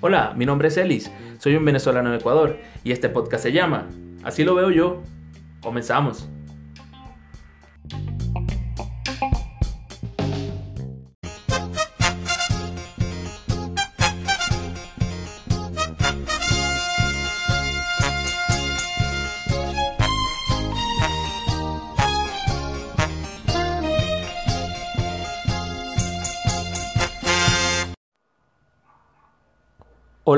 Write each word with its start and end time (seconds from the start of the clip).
Hola, 0.00 0.34
mi 0.36 0.44
nombre 0.44 0.68
es 0.68 0.76
Elis, 0.76 1.10
soy 1.38 1.56
un 1.56 1.64
venezolano 1.64 2.10
de 2.10 2.18
Ecuador 2.18 2.58
y 2.84 2.92
este 2.92 3.08
podcast 3.08 3.42
se 3.42 3.52
llama 3.52 3.88
Así 4.22 4.44
lo 4.44 4.54
veo 4.54 4.70
yo. 4.70 5.02
Comenzamos. 5.62 6.28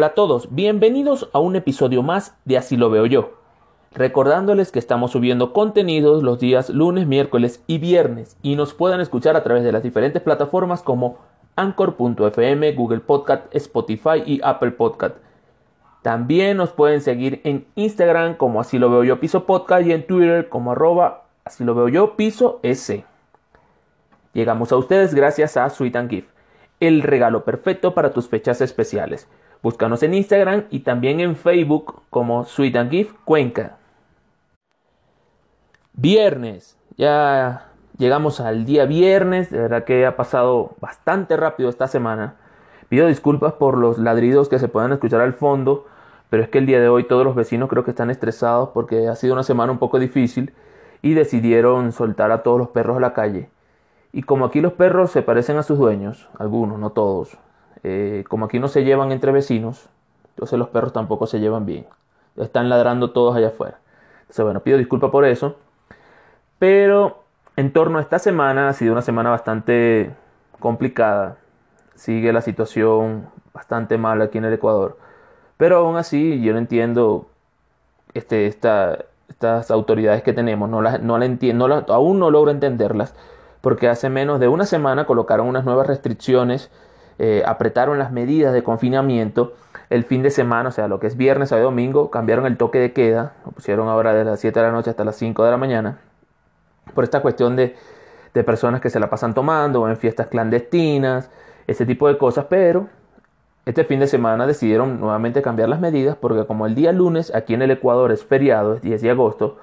Hola 0.07 0.13
a 0.13 0.15
todos, 0.15 0.55
bienvenidos 0.55 1.29
a 1.33 1.41
un 1.41 1.57
episodio 1.57 2.05
más 2.05 2.37
de 2.45 2.57
Así 2.57 2.77
lo 2.77 2.91
veo 2.91 3.07
yo. 3.07 3.41
Recordándoles 3.93 4.71
que 4.71 4.79
estamos 4.79 5.11
subiendo 5.11 5.53
contenidos 5.53 6.23
los 6.23 6.39
días 6.39 6.71
lunes, 6.71 7.09
miércoles 7.09 7.65
y 7.67 7.79
viernes 7.79 8.37
y 8.41 8.55
nos 8.55 8.73
pueden 8.73 9.01
escuchar 9.01 9.35
a 9.35 9.43
través 9.43 9.65
de 9.65 9.73
las 9.73 9.83
diferentes 9.83 10.23
plataformas 10.23 10.85
como 10.85 11.19
Anchor.fm, 11.57 12.73
Google 12.75 13.01
Podcast, 13.01 13.47
Spotify 13.51 14.23
y 14.25 14.41
Apple 14.45 14.71
Podcast. 14.71 15.17
También 16.03 16.57
nos 16.57 16.71
pueden 16.71 17.01
seguir 17.01 17.41
en 17.43 17.67
Instagram 17.75 18.37
como 18.37 18.61
Así 18.61 18.79
lo 18.79 18.89
veo 18.89 19.03
yo 19.03 19.19
piso 19.19 19.45
podcast 19.45 19.89
y 19.89 19.93
en 19.93 20.07
Twitter 20.07 20.49
como 20.49 20.71
arroba 20.71 21.25
Así 21.45 21.65
lo 21.65 21.75
veo 21.75 21.89
yo 21.89 22.15
piso 22.15 22.61
S. 22.63 23.05
Llegamos 24.35 24.71
a 24.71 24.77
ustedes 24.77 25.17
gracias 25.17 25.57
a 25.57 25.69
Sweet 25.69 25.97
and 25.97 26.11
Gift, 26.11 26.29
el 26.79 27.03
regalo 27.03 27.45
perfecto 27.45 27.93
para 27.93 28.13
tus 28.13 28.29
fechas 28.29 28.61
especiales. 28.61 29.27
Búscanos 29.67 30.01
en 30.05 30.15
Instagram 30.15 30.67
y 30.71 30.79
también 30.79 31.19
en 31.19 31.35
Facebook 31.35 32.03
como 32.09 32.45
Sweet 32.45 32.77
and 32.77 32.89
Gift 32.89 33.17
Cuenca. 33.25 33.79
Viernes, 35.93 36.79
ya 36.97 37.73
llegamos 37.99 38.39
al 38.39 38.65
día 38.65 38.85
viernes, 38.85 39.51
de 39.51 39.59
verdad 39.59 39.83
que 39.83 40.07
ha 40.07 40.15
pasado 40.15 40.77
bastante 40.81 41.37
rápido 41.37 41.69
esta 41.69 41.89
semana. 41.89 42.37
Pido 42.89 43.09
disculpas 43.09 43.55
por 43.55 43.77
los 43.77 43.99
ladridos 43.99 44.49
que 44.49 44.61
se 44.61 44.69
puedan 44.69 44.93
escuchar 44.93 45.21
al 45.21 45.33
fondo, 45.33 45.89
pero 46.31 46.45
es 46.45 46.49
que 46.49 46.59
el 46.59 46.67
día 46.67 46.81
de 46.81 46.89
hoy 46.89 47.03
todos 47.03 47.25
los 47.25 47.35
vecinos 47.35 47.69
creo 47.69 47.83
que 47.83 47.91
están 47.91 48.11
estresados 48.11 48.69
porque 48.69 49.09
ha 49.09 49.17
sido 49.17 49.33
una 49.33 49.43
semana 49.43 49.73
un 49.73 49.79
poco 49.79 49.99
difícil 49.99 50.55
y 51.03 51.15
decidieron 51.15 51.91
soltar 51.91 52.31
a 52.31 52.45
todos 52.45 52.57
los 52.57 52.69
perros 52.69 52.99
a 52.99 53.01
la 53.01 53.15
calle. 53.15 53.51
Y 54.13 54.23
como 54.23 54.45
aquí 54.45 54.61
los 54.61 54.75
perros 54.75 55.11
se 55.11 55.23
parecen 55.23 55.57
a 55.57 55.65
sus 55.65 55.77
dueños, 55.77 56.29
algunos, 56.39 56.79
no 56.79 56.91
todos, 56.91 57.37
eh, 57.83 58.25
como 58.29 58.47
aquí 58.47 58.59
no 58.59 58.69
se 58.69 58.85
llevan 58.85 59.13
entre 59.13 59.33
vecinos, 59.33 59.89
entonces 60.31 60.59
los 60.59 60.69
perros 60.69 60.93
tampoco 60.93 61.27
se 61.27 61.41
llevan 61.41 61.67
bien. 61.67 61.87
Están 62.37 62.69
ladrando 62.69 63.11
todos 63.13 63.35
allá 63.37 63.49
afuera. 63.49 63.79
Entonces, 64.23 64.45
bueno, 64.45 64.61
pido 64.61 64.77
disculpas 64.77 65.11
por 65.11 65.25
eso. 65.25 65.57
Pero 66.59 67.25
en 67.57 67.73
torno 67.73 67.99
a 67.99 68.03
esta 68.03 68.19
semana, 68.19 68.69
ha 68.69 68.73
sido 68.75 68.93
una 68.93 69.03
semana 69.03 69.31
bastante 69.31 70.15
complicada. 70.61 71.39
Sigue 71.95 72.33
la 72.33 72.43
situación 72.43 73.29
bastante 73.55 73.97
mal 73.97 74.21
aquí 74.21 74.39
en 74.39 74.45
el 74.45 74.53
Ecuador. 74.53 74.99
Pero 75.57 75.79
aún 75.79 75.97
así, 75.97 76.43
yo 76.43 76.53
no 76.53 76.59
entiendo 76.59 77.29
este, 78.13 78.47
estas 78.47 79.71
autoridades 79.71 80.23
que 80.23 80.35
tenemos. 80.35 80.69
No 80.69 80.83
las, 80.83 81.01
no 81.03 81.17
la 81.19 81.85
aún 81.89 82.19
no 82.19 82.31
logro 82.31 82.51
entenderlas. 82.51 83.15
Porque 83.63 83.89
hace 83.89 84.11
menos 84.11 84.39
de 84.39 84.49
una 84.49 84.67
semana 84.67 85.07
colocaron 85.07 85.49
unas 85.49 85.65
nuevas 85.65 85.87
restricciones 85.87 86.71
eh, 87.19 87.43
apretaron 87.47 87.99
las 87.99 88.13
medidas 88.13 88.53
de 88.53 88.63
confinamiento 88.63 89.55
el 89.91 90.05
fin 90.05 90.23
de 90.23 90.31
semana, 90.31 90.69
o 90.69 90.73
sea, 90.73 90.89
lo 90.89 90.99
que 90.99 91.07
es 91.07 91.17
viernes, 91.17 91.51
sábado 91.51 91.67
domingo, 91.67 92.11
cambiaron 92.11 92.47
el 92.47 92.57
toque 92.57 92.79
de 92.79 92.93
queda, 92.93 93.35
lo 93.45 93.53
pusieron 93.53 93.89
ahora 93.89 94.13
de 94.13 94.25
las 94.25 94.41
7 94.41 94.59
de 94.59 94.67
la 94.67 94.73
noche 94.73 94.91
hasta 94.91 95.05
las 95.05 95.17
5 95.17 95.45
de 95.45 95.51
la 95.51 95.57
mañana, 95.57 95.99
por 96.95 97.05
esta 97.05 97.21
cuestión 97.21 97.57
de, 97.57 97.77
de 98.35 98.45
personas 98.45 98.81
que 98.81 98.91
se 98.91 99.01
la 99.01 99.09
pasan 99.09 99.35
tomando 99.35 99.83
o 99.83 99.89
en 99.89 99.97
fiestas 99.97 100.27
clandestinas, 100.27 101.31
ese 101.67 101.87
tipo 101.87 102.09
de 102.09 102.19
cosas, 102.19 102.47
pero 102.49 102.89
este 103.65 103.85
fin 103.85 103.99
de 103.99 104.07
semana 104.07 104.47
decidieron 104.47 105.01
nuevamente 105.01 105.43
cambiar 105.43 105.69
las 105.69 105.81
medidas 105.81 106.17
porque 106.17 106.47
como 106.47 106.67
el 106.67 106.75
día 106.75 106.93
lunes 106.93 107.35
aquí 107.35 107.55
en 107.55 107.63
el 107.63 107.73
Ecuador 107.73 108.13
es 108.13 108.25
feriado, 108.25 108.75
es 108.75 108.83
10 108.83 109.03
de 109.03 109.11
agosto, 109.11 109.59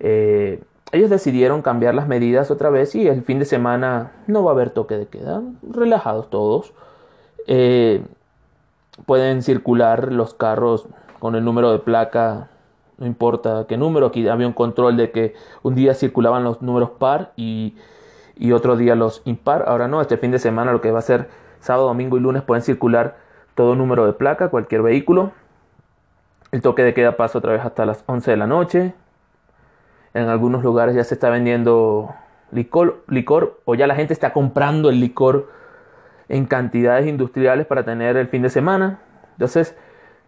eh, 0.00 0.60
ellos 0.92 1.10
decidieron 1.10 1.62
cambiar 1.62 1.94
las 1.94 2.08
medidas 2.08 2.50
otra 2.50 2.70
vez 2.70 2.94
y 2.94 3.06
el 3.08 3.22
fin 3.22 3.38
de 3.38 3.44
semana 3.44 4.12
no 4.26 4.42
va 4.42 4.52
a 4.52 4.54
haber 4.54 4.70
toque 4.70 4.96
de 4.96 5.06
queda, 5.06 5.42
relajados 5.62 6.30
todos. 6.30 6.72
Eh, 7.46 8.02
pueden 9.06 9.42
circular 9.42 10.12
los 10.12 10.34
carros 10.34 10.86
con 11.18 11.34
el 11.34 11.44
número 11.44 11.70
de 11.72 11.78
placa, 11.78 12.48
no 12.98 13.06
importa 13.06 13.66
qué 13.68 13.76
número, 13.76 14.06
aquí 14.06 14.26
había 14.28 14.46
un 14.46 14.52
control 14.52 14.96
de 14.96 15.10
que 15.10 15.34
un 15.62 15.74
día 15.74 15.94
circulaban 15.94 16.42
los 16.44 16.62
números 16.62 16.90
par 16.90 17.32
y, 17.36 17.76
y 18.36 18.52
otro 18.52 18.76
día 18.76 18.94
los 18.94 19.22
impar, 19.24 19.64
ahora 19.68 19.88
no, 19.88 20.00
este 20.00 20.16
fin 20.16 20.30
de 20.30 20.38
semana 20.38 20.72
lo 20.72 20.80
que 20.80 20.90
va 20.90 20.98
a 20.98 21.02
ser 21.02 21.28
sábado, 21.60 21.86
domingo 21.88 22.16
y 22.16 22.20
lunes 22.20 22.42
pueden 22.42 22.62
circular 22.62 23.16
todo 23.54 23.74
número 23.74 24.06
de 24.06 24.12
placa, 24.12 24.48
cualquier 24.48 24.82
vehículo. 24.82 25.32
El 26.50 26.62
toque 26.62 26.82
de 26.82 26.94
queda 26.94 27.16
pasa 27.16 27.38
otra 27.38 27.52
vez 27.52 27.64
hasta 27.64 27.84
las 27.84 28.04
11 28.06 28.30
de 28.30 28.36
la 28.36 28.46
noche, 28.46 28.94
en 30.14 30.28
algunos 30.28 30.62
lugares 30.62 30.94
ya 30.94 31.04
se 31.04 31.14
está 31.14 31.30
vendiendo 31.30 32.14
licor, 32.50 33.02
licor 33.08 33.60
o 33.64 33.74
ya 33.74 33.86
la 33.86 33.94
gente 33.94 34.12
está 34.12 34.32
comprando 34.32 34.90
el 34.90 35.00
licor 35.00 35.50
en 36.28 36.46
cantidades 36.46 37.06
industriales 37.06 37.66
para 37.66 37.84
tener 37.84 38.16
el 38.16 38.28
fin 38.28 38.42
de 38.42 38.50
semana. 38.50 39.00
Entonces, 39.32 39.76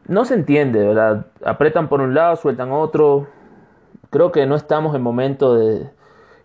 no 0.07 0.25
se 0.25 0.35
entiende, 0.35 0.87
¿verdad? 0.87 1.27
Apretan 1.45 1.89
por 1.89 2.01
un 2.01 2.15
lado, 2.15 2.37
sueltan 2.37 2.73
otro. 2.73 3.27
Creo 4.11 4.33
que 4.33 4.47
no 4.47 4.57
estamos 4.57 4.95
en 4.95 5.03
momento 5.03 5.55
de 5.55 5.89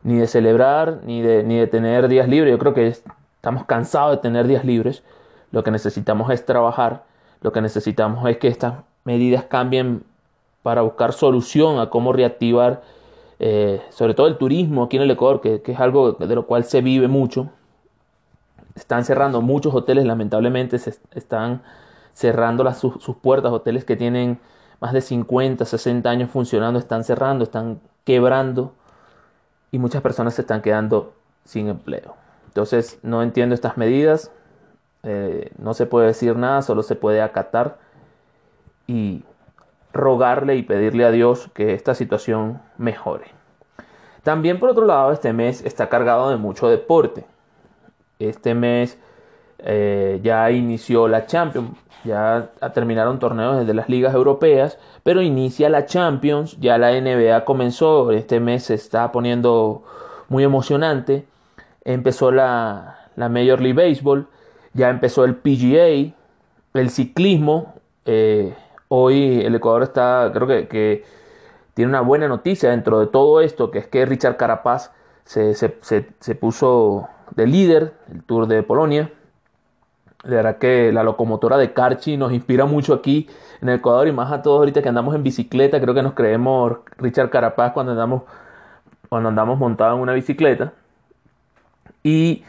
ni 0.03 0.17
de 0.17 0.27
celebrar 0.27 0.99
ni 1.03 1.21
de, 1.21 1.43
ni 1.43 1.57
de 1.57 1.67
tener 1.67 2.07
días 2.07 2.27
libres. 2.27 2.51
Yo 2.51 2.59
creo 2.59 2.73
que 2.73 2.87
estamos 2.87 3.65
cansados 3.65 4.11
de 4.11 4.17
tener 4.17 4.45
días 4.47 4.63
libres. 4.63 5.03
Lo 5.51 5.63
que 5.63 5.71
necesitamos 5.71 6.29
es 6.31 6.45
trabajar. 6.45 7.03
Lo 7.41 7.51
que 7.51 7.61
necesitamos 7.61 8.29
es 8.29 8.37
que 8.37 8.47
estas 8.47 8.75
medidas 9.03 9.45
cambien 9.45 10.03
para 10.63 10.81
buscar 10.81 11.13
solución 11.13 11.79
a 11.79 11.89
cómo 11.89 12.11
reactivar 12.11 12.81
eh, 13.39 13.81
sobre 13.89 14.13
todo 14.13 14.27
el 14.27 14.37
turismo 14.37 14.83
aquí 14.83 14.97
en 14.97 15.03
el 15.03 15.11
Ecuador, 15.11 15.41
que, 15.41 15.61
es 15.65 15.79
algo 15.79 16.13
de 16.13 16.35
lo 16.35 16.45
cual 16.45 16.63
se 16.63 16.81
vive 16.81 17.07
mucho. 17.07 17.49
Están 18.75 19.05
cerrando 19.05 19.41
muchos 19.41 19.73
hoteles, 19.73 20.05
lamentablemente 20.05 20.79
se 20.79 20.95
están 21.13 21.61
cerrando 22.13 22.63
las, 22.63 22.77
sus, 22.79 23.15
puertas, 23.21 23.51
hoteles 23.51 23.85
que 23.85 23.95
tienen 23.95 24.39
más 24.79 24.93
de 24.93 25.01
50, 25.01 25.65
60 25.65 26.09
años 26.09 26.29
funcionando, 26.31 26.79
están 26.79 27.03
cerrando, 27.03 27.43
están 27.43 27.79
quebrando 28.03 28.73
y 29.71 29.79
muchas 29.79 30.01
personas 30.01 30.33
se 30.35 30.41
están 30.41 30.61
quedando 30.61 31.13
sin 31.43 31.67
empleo. 31.67 32.15
Entonces 32.47 32.99
no 33.03 33.21
entiendo 33.21 33.55
estas 33.55 33.77
medidas, 33.77 34.31
eh, 35.03 35.51
no 35.57 35.73
se 35.73 35.85
puede 35.85 36.07
decir 36.07 36.35
nada, 36.35 36.61
solo 36.61 36.83
se 36.83 36.95
puede 36.95 37.21
acatar 37.21 37.77
y 38.87 39.23
rogarle 39.95 40.57
y 40.57 40.63
pedirle 40.63 41.05
a 41.05 41.11
Dios 41.11 41.49
que 41.53 41.73
esta 41.73 41.95
situación 41.95 42.61
mejore. 42.77 43.31
También 44.23 44.59
por 44.59 44.69
otro 44.69 44.85
lado, 44.85 45.11
este 45.11 45.33
mes 45.33 45.63
está 45.63 45.87
cargado 45.87 46.29
de 46.29 46.37
mucho 46.37 46.67
deporte. 46.67 47.25
Este 48.19 48.53
mes 48.53 48.99
eh, 49.59 50.19
ya 50.21 50.51
inició 50.51 51.07
la 51.07 51.25
Champions, 51.25 51.77
ya 52.03 52.51
terminaron 52.73 53.19
torneos 53.19 53.59
desde 53.59 53.73
las 53.73 53.87
ligas 53.87 54.13
europeas, 54.13 54.77
pero 55.03 55.21
inicia 55.21 55.69
la 55.69 55.85
Champions, 55.85 56.59
ya 56.59 56.77
la 56.77 56.91
NBA 56.91 57.45
comenzó, 57.45 58.11
este 58.11 58.39
mes 58.39 58.65
se 58.65 58.73
está 58.73 59.11
poniendo 59.11 59.83
muy 60.27 60.43
emocionante. 60.43 61.25
Empezó 61.83 62.31
la, 62.31 63.09
la 63.15 63.29
Major 63.29 63.61
League 63.61 63.73
Baseball, 63.73 64.27
ya 64.73 64.89
empezó 64.89 65.23
el 65.23 65.35
PGA, 65.35 66.13
el 66.73 66.89
ciclismo. 66.89 67.75
Eh, 68.05 68.53
Hoy 68.87 69.41
el 69.41 69.55
Ecuador 69.55 69.83
está, 69.83 70.31
creo 70.33 70.47
que, 70.47 71.03
tiene 71.73 71.89
una 71.89 72.01
buena 72.01 72.27
noticia 72.27 72.69
dentro 72.69 72.99
de 72.99 73.07
todo 73.07 73.41
esto, 73.41 73.69
que 73.69 73.79
es 73.79 73.87
que 73.87 74.05
Richard 74.05 74.37
Carapaz 74.37 74.91
se, 75.25 75.53
puso 76.39 77.09
de 77.35 77.47
líder 77.47 77.93
el 78.11 78.23
Tour 78.23 78.47
de 78.47 78.63
Polonia. 78.63 79.11
De 80.23 80.35
verdad 80.37 80.57
que 80.57 80.91
la 80.93 81.03
locomotora 81.03 81.57
de 81.57 81.73
Carchi 81.73 82.15
nos 82.17 82.31
inspira 82.31 82.65
mucho 82.65 82.93
aquí 82.93 83.29
en 83.61 83.69
el 83.69 83.75
Ecuador 83.75 84.07
y 84.07 84.13
más 84.13 84.31
a 84.31 84.41
todos 84.41 84.59
ahorita 84.59 84.81
que 84.81 84.89
andamos 84.89 85.13
en 85.15 85.23
bicicleta. 85.23 85.81
Creo 85.81 85.93
que 85.93 86.01
nos 86.01 86.13
creemos 86.13 86.77
Richard 86.97 87.29
Carapaz 87.29 87.73
cuando 87.73 87.91
andamos, 87.91 88.23
cuando 89.09 89.29
andamos 89.29 89.59
montados 89.59 89.97
en 89.97 90.01
una 90.01 90.13
bicicleta. 90.13 90.73
Y 92.03 92.43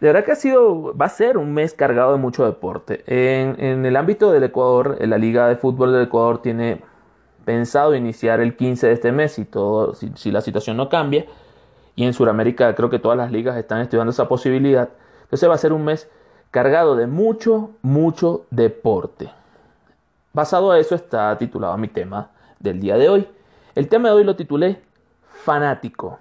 de 0.00 0.06
verdad 0.06 0.24
que 0.24 0.32
ha 0.32 0.36
sido, 0.36 0.96
va 0.96 1.06
a 1.06 1.10
ser 1.10 1.36
un 1.36 1.52
mes 1.52 1.74
cargado 1.74 2.12
de 2.12 2.18
mucho 2.18 2.46
deporte. 2.46 3.04
En, 3.06 3.84
el 3.84 3.96
ámbito 3.96 4.32
del 4.32 4.44
Ecuador, 4.44 4.96
la 5.06 5.18
Liga 5.18 5.46
de 5.46 5.56
Fútbol 5.56 5.92
del 5.92 6.04
Ecuador 6.04 6.40
tiene 6.40 6.82
pensado 7.44 7.94
iniciar 7.94 8.40
el 8.40 8.56
15 8.56 8.86
de 8.86 8.92
este 8.94 9.12
mes, 9.12 9.38
y 9.38 9.44
todo, 9.44 9.94
si, 9.94 10.30
la 10.30 10.40
situación 10.40 10.78
no 10.78 10.88
cambia. 10.88 11.26
y 11.96 12.04
en 12.04 12.14
Sudamérica 12.14 12.74
creo 12.74 12.88
que 12.88 12.98
todas 12.98 13.18
las 13.18 13.30
ligas 13.30 13.58
están 13.58 13.82
estudiando 13.82 14.10
esa 14.10 14.26
posibilidad. 14.26 14.88
Entonces 15.24 15.48
va 15.50 15.54
a 15.54 15.58
ser 15.58 15.74
un 15.74 15.84
mes 15.84 16.08
cargado 16.50 16.96
de 16.96 17.06
mucho, 17.06 17.70
mucho 17.82 18.46
deporte. 18.50 19.30
Basado 20.32 20.70
a 20.70 20.78
eso 20.78 20.94
está 20.94 21.36
titulado 21.36 21.76
mi 21.76 21.88
tema 21.88 22.30
del 22.58 22.80
día 22.80 22.96
de 22.96 23.08
hoy. 23.10 23.28
El 23.74 23.88
tema 23.88 24.08
de 24.08 24.14
hoy 24.14 24.24
lo 24.24 24.34
titulé 24.34 24.80
Fanático. 25.44 26.18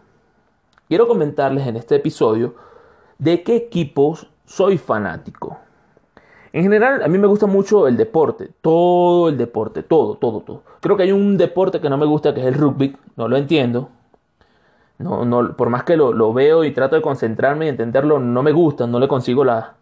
Quiero 0.90 1.08
comentarles 1.08 1.66
en 1.66 1.78
este 1.78 1.96
episodio 1.96 2.56
de 3.20 3.44
qué 3.44 3.56
equipos 3.56 4.28
soy 4.46 4.78
fanático. 4.78 5.60
En 6.52 6.64
general, 6.64 7.04
a 7.04 7.08
mí 7.08 7.20
me 7.20 7.28
gusta 7.28 7.46
mucho 7.46 7.88
el 7.88 7.96
deporte, 7.96 8.50
todo 8.62 9.30
el 9.30 9.38
deporte, 9.38 9.84
todo, 9.84 10.16
todo, 10.16 10.40
todo. 10.40 10.64
Creo 10.80 10.98
que 10.98 11.04
hay 11.04 11.12
un 11.12 11.38
deporte 11.38 11.80
que 11.80 11.90
no 11.90 11.98
me 11.98 12.08
gusta, 12.08 12.34
que 12.34 12.42
es 12.42 12.48
el 12.48 12.56
rugby, 12.56 12.98
no 13.16 13.28
lo 13.28 13.38
entiendo. 13.38 13.90
No, 14.98 15.24
no, 15.26 15.56
por 15.56 15.70
más 15.70 15.84
que 15.84 15.96
lo, 15.96 16.34
veo 16.34 16.64
y 16.64 16.72
trato 16.72 16.96
de 16.96 17.02
concentrarme 17.02 17.68
y 17.68 17.70
entenderlo, 17.70 18.20
no 18.20 18.42
me 18.42 18.52
gusta, 18.52 18.88
no 18.88 19.00
le 19.00 19.08
consigo 19.08 19.46
la, 19.46 19.76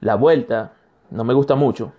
la 0.00 0.14
vuelta, 0.14 0.72
no 1.10 1.22
me 1.24 1.34
gusta 1.34 1.54
mucho. 1.54 1.92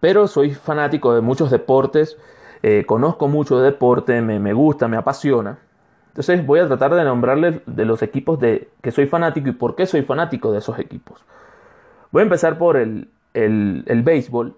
Pero 0.00 0.26
soy 0.26 0.52
fanático 0.52 1.14
de 1.14 1.20
muchos 1.20 1.50
deportes, 1.50 2.18
eh, 2.62 2.84
conozco 2.86 3.28
mucho 3.28 3.58
de 3.58 3.66
deporte, 3.66 4.20
me, 4.20 4.38
me, 4.40 4.52
gusta, 4.52 4.88
me 4.88 4.96
apasiona. 4.96 5.58
Entonces 6.14 6.46
voy 6.46 6.60
a 6.60 6.68
tratar 6.68 6.94
de 6.94 7.02
nombrarles 7.02 7.60
de 7.66 7.84
los 7.84 8.00
equipos 8.00 8.38
de 8.38 8.68
que 8.82 8.92
soy 8.92 9.08
fanático 9.08 9.48
y 9.48 9.52
por 9.52 9.74
qué 9.74 9.84
soy 9.84 10.02
fanático 10.02 10.52
de 10.52 10.58
esos 10.58 10.78
equipos. 10.78 11.24
Voy 12.12 12.20
a 12.20 12.22
empezar 12.22 12.56
por 12.56 12.76
el, 12.76 13.08
el, 13.32 13.82
el 13.88 14.02
béisbol. 14.04 14.54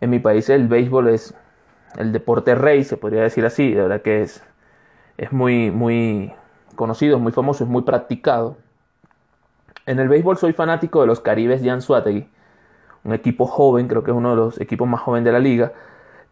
En 0.00 0.10
mi 0.10 0.18
país 0.18 0.50
el 0.50 0.66
béisbol 0.66 1.06
es 1.06 1.32
el 1.96 2.10
deporte 2.10 2.56
rey, 2.56 2.82
se 2.82 2.96
podría 2.96 3.22
decir 3.22 3.46
así, 3.46 3.72
de 3.72 3.82
verdad 3.82 4.02
que 4.02 4.22
es, 4.22 4.42
es 5.16 5.32
muy, 5.32 5.70
muy 5.70 6.32
conocido, 6.74 7.18
es 7.18 7.22
muy 7.22 7.30
famoso, 7.30 7.62
es 7.62 7.70
muy 7.70 7.82
practicado. 7.82 8.56
En 9.86 10.00
el 10.00 10.08
béisbol 10.08 10.36
soy 10.38 10.54
fanático 10.54 11.02
de 11.02 11.06
los 11.06 11.20
Caribes 11.20 11.62
de 11.62 11.70
Anzuategui, 11.70 12.28
un 13.04 13.14
equipo 13.14 13.46
joven, 13.46 13.86
creo 13.86 14.02
que 14.02 14.10
es 14.10 14.16
uno 14.16 14.30
de 14.30 14.36
los 14.36 14.60
equipos 14.60 14.88
más 14.88 15.02
jóvenes 15.02 15.24
de 15.24 15.30
la 15.30 15.38
liga 15.38 15.72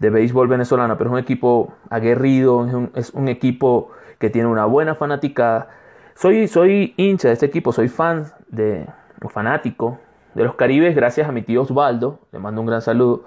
de 0.00 0.10
béisbol 0.10 0.48
venezolano, 0.48 0.98
pero 0.98 1.10
es 1.10 1.12
un 1.12 1.20
equipo 1.20 1.74
aguerrido, 1.90 2.90
es 2.96 3.10
un 3.10 3.28
equipo 3.28 3.92
que 4.18 4.30
tiene 4.30 4.48
una 4.48 4.64
buena 4.64 4.94
fanaticada. 4.94 5.68
Soy, 6.14 6.48
soy 6.48 6.94
hincha 6.96 7.28
de 7.28 7.34
este 7.34 7.46
equipo, 7.46 7.72
soy 7.72 7.88
fan 7.88 8.26
de, 8.48 8.86
o 9.22 9.28
fanático 9.28 9.98
de 10.34 10.44
los 10.44 10.54
Caribes 10.54 10.94
gracias 10.94 11.28
a 11.28 11.32
mi 11.32 11.42
tío 11.42 11.62
Osvaldo, 11.62 12.18
le 12.32 12.38
mando 12.38 12.60
un 12.60 12.66
gran 12.66 12.82
saludo. 12.82 13.24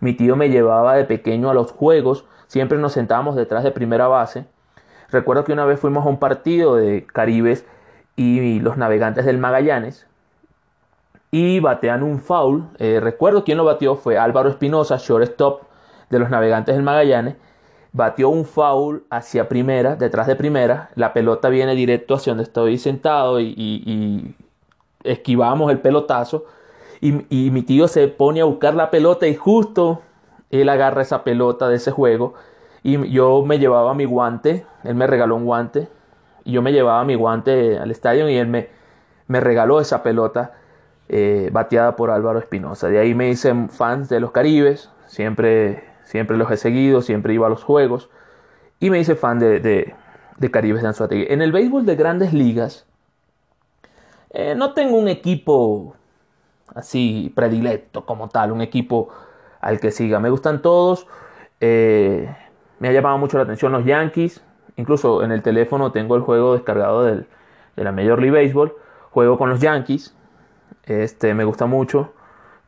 Mi 0.00 0.14
tío 0.14 0.36
me 0.36 0.48
llevaba 0.48 0.94
de 0.94 1.04
pequeño 1.04 1.50
a 1.50 1.54
los 1.54 1.72
juegos, 1.72 2.24
siempre 2.46 2.78
nos 2.78 2.92
sentábamos 2.92 3.36
detrás 3.36 3.64
de 3.64 3.70
primera 3.70 4.08
base. 4.08 4.46
Recuerdo 5.10 5.44
que 5.44 5.52
una 5.52 5.64
vez 5.64 5.80
fuimos 5.80 6.06
a 6.06 6.08
un 6.08 6.18
partido 6.18 6.76
de 6.76 7.06
Caribes 7.06 7.66
y 8.16 8.60
los 8.60 8.76
navegantes 8.76 9.24
del 9.24 9.38
Magallanes 9.38 10.06
y 11.30 11.60
batean 11.60 12.02
un 12.02 12.20
foul. 12.20 12.68
Eh, 12.78 13.00
recuerdo 13.00 13.44
quién 13.44 13.58
lo 13.58 13.64
batió, 13.64 13.96
fue 13.96 14.18
Álvaro 14.18 14.48
Espinosa, 14.48 14.96
shortstop 14.98 15.62
de 16.10 16.18
los 16.18 16.30
navegantes 16.30 16.74
del 16.74 16.84
Magallanes. 16.84 17.36
Batió 17.92 18.28
un 18.28 18.44
foul 18.44 19.04
hacia 19.10 19.48
primera, 19.48 19.96
detrás 19.96 20.26
de 20.26 20.36
primera. 20.36 20.90
La 20.94 21.12
pelota 21.12 21.48
viene 21.48 21.74
directo 21.74 22.14
hacia 22.14 22.32
donde 22.32 22.44
estoy 22.44 22.78
sentado 22.78 23.40
y, 23.40 24.34
esquivamos 25.02 25.70
el 25.70 25.80
pelotazo. 25.80 26.44
Y, 27.00 27.12
mi 27.50 27.62
tío 27.62 27.88
se 27.88 28.08
pone 28.08 28.40
a 28.40 28.44
buscar 28.44 28.74
la 28.74 28.90
pelota 28.90 29.26
y 29.26 29.34
justo 29.34 30.02
él 30.50 30.68
agarra 30.68 31.02
esa 31.02 31.24
pelota 31.24 31.68
de 31.68 31.76
ese 31.76 31.90
juego. 31.90 32.34
Y 32.82 33.10
yo 33.10 33.42
me 33.44 33.58
llevaba 33.58 33.94
mi 33.94 34.04
guante, 34.04 34.64
él 34.84 34.94
me 34.94 35.06
regaló 35.06 35.36
un 35.36 35.44
guante 35.44 35.88
y 36.44 36.52
yo 36.52 36.62
me 36.62 36.72
llevaba 36.72 37.04
mi 37.04 37.14
guante 37.14 37.78
al 37.78 37.90
estadio 37.90 38.28
y 38.28 38.36
él 38.36 38.48
me, 38.48 38.68
regaló 39.28 39.80
esa 39.80 40.02
pelota 40.02 40.52
eh, 41.08 41.50
bateada 41.52 41.96
por 41.96 42.10
Álvaro 42.10 42.38
Espinosa. 42.38 42.88
De 42.88 42.98
ahí 42.98 43.14
me 43.14 43.28
hice 43.28 43.54
fans 43.68 44.08
de 44.08 44.20
los 44.20 44.30
Caribes, 44.30 44.90
siempre, 45.06 45.84
siempre 46.10 46.36
los 46.36 46.50
he 46.50 46.56
seguido, 46.56 47.02
siempre 47.02 47.32
iba 47.34 47.46
a 47.46 47.50
los 47.50 47.62
juegos 47.62 48.10
y 48.80 48.90
me 48.90 48.98
hice 48.98 49.14
fan 49.14 49.38
de, 49.38 49.60
de, 49.60 50.50
Caribes 50.50 50.82
de 50.82 50.88
Anzuategui. 50.88 51.26
En 51.28 51.40
el 51.40 51.52
béisbol 51.52 51.86
de 51.86 51.94
grandes 51.94 52.32
ligas 52.32 52.86
eh, 54.30 54.54
no 54.56 54.74
tengo 54.74 54.96
un 54.96 55.06
equipo 55.06 55.94
así 56.74 57.32
predilecto 57.36 58.04
como 58.04 58.28
tal, 58.28 58.50
un 58.50 58.60
equipo 58.60 59.10
al 59.60 59.78
que 59.78 59.92
siga. 59.92 60.18
Me 60.18 60.30
gustan 60.30 60.62
todos. 60.62 61.06
Eh, 61.60 62.34
me 62.80 62.88
ha 62.88 62.92
llamado 62.92 63.18
mucho 63.18 63.36
la 63.36 63.44
atención 63.44 63.70
los 63.70 63.84
Yankees, 63.84 64.42
Incluso 64.76 65.22
en 65.22 65.30
el 65.30 65.42
teléfono 65.42 65.92
tengo 65.92 66.16
el 66.16 66.22
juego 66.22 66.54
descargado 66.54 67.04
del, 67.04 67.26
de 67.76 67.84
la 67.84 67.92
Major 67.92 68.18
League 68.18 68.36
Baseball. 68.36 68.72
Juego 69.10 69.36
con 69.36 69.50
los 69.50 69.60
Yankees. 69.60 70.16
Este, 70.84 71.34
me 71.34 71.44
gusta 71.44 71.66
mucho. 71.66 72.14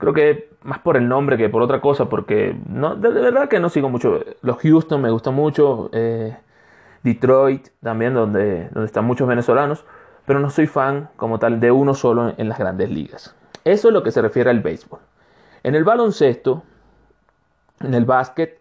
Creo 0.02 0.12
que 0.12 0.50
más 0.64 0.80
por 0.80 0.96
el 0.96 1.08
nombre 1.08 1.36
que 1.36 1.48
por 1.48 1.62
otra 1.62 1.80
cosa, 1.80 2.08
porque 2.08 2.56
no, 2.68 2.96
de, 2.96 3.08
verdad 3.08 3.48
que 3.48 3.60
no 3.60 3.68
sigo 3.68 3.88
mucho. 3.88 4.18
Los 4.40 4.56
Houston 4.58 5.00
me 5.00 5.12
gustan 5.12 5.32
mucho. 5.32 5.90
Eh, 5.92 6.36
Detroit 7.04 7.68
también, 7.80 8.12
donde, 8.12 8.68
donde 8.70 8.86
están 8.86 9.04
muchos 9.04 9.28
venezolanos. 9.28 9.84
Pero 10.26 10.40
no 10.40 10.50
soy 10.50 10.66
fan 10.66 11.08
como 11.14 11.38
tal 11.38 11.60
de 11.60 11.70
uno 11.70 11.94
solo 11.94 12.34
en 12.36 12.48
las 12.48 12.58
grandes 12.58 12.90
ligas. 12.90 13.36
Eso 13.62 13.88
es 13.90 13.94
lo 13.94 14.02
que 14.02 14.10
se 14.10 14.20
refiere 14.20 14.50
al 14.50 14.58
béisbol. 14.58 14.98
En 15.62 15.76
el 15.76 15.84
baloncesto, 15.84 16.64
en 17.78 17.94
el 17.94 18.04
básquet, 18.04 18.58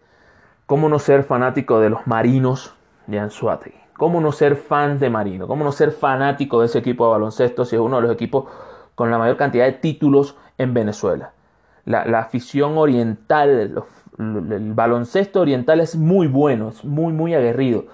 ¿cómo 0.66 0.88
no 0.88 1.00
ser 1.00 1.24
fanático 1.24 1.80
de 1.80 1.90
los 1.90 2.06
marinos 2.06 2.76
de 3.08 3.18
Anzuategui. 3.18 3.80
¿Cómo 3.94 4.20
no 4.20 4.30
ser 4.30 4.54
fan 4.54 5.00
de 5.00 5.10
Marino? 5.10 5.48
¿Cómo 5.48 5.64
no 5.64 5.72
ser 5.72 5.90
fanático 5.90 6.60
de 6.60 6.66
ese 6.66 6.78
equipo 6.78 7.06
de 7.06 7.10
baloncesto 7.10 7.64
si 7.64 7.74
es 7.74 7.82
uno 7.82 7.96
de 7.96 8.02
los 8.02 8.12
equipos 8.12 8.44
con 8.94 9.10
la 9.10 9.18
mayor 9.18 9.36
cantidad 9.36 9.64
de 9.64 9.72
títulos 9.72 10.36
en 10.58 10.74
Venezuela? 10.74 11.32
La, 11.84 12.02
afición 12.18 12.78
oriental, 12.78 13.84
el 14.18 14.72
baloncesto 14.74 15.40
oriental 15.40 15.80
es 15.80 15.96
muy 15.96 16.28
bueno, 16.28 16.68
es 16.68 16.84
muy, 16.84 17.12
muy 17.12 17.34
aguerrido. 17.34 17.84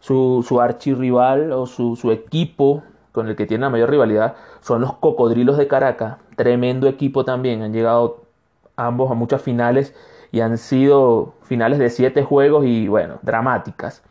Su, 0.00 0.44
su 0.46 0.60
archirrival 0.60 1.52
o 1.52 1.66
su, 1.66 1.96
su 1.96 2.10
equipo 2.12 2.82
con 3.12 3.28
el 3.28 3.36
que 3.36 3.46
tiene 3.46 3.62
la 3.62 3.70
mayor 3.70 3.90
rivalidad 3.90 4.34
son 4.60 4.80
los 4.80 4.94
Cocodrilos 4.94 5.56
de 5.56 5.68
Caracas. 5.68 6.16
Tremendo 6.36 6.88
equipo 6.88 7.24
también. 7.24 7.62
Han 7.62 7.72
llegado 7.72 8.24
ambos 8.76 9.10
a 9.10 9.14
muchas 9.14 9.40
finales 9.40 9.94
y 10.32 10.40
han 10.40 10.58
sido 10.58 11.34
finales 11.42 11.78
de 11.78 11.90
siete 11.90 12.24
juegos 12.24 12.64
y 12.64 12.88
bueno, 12.88 13.18
dramáticas. 13.22 14.02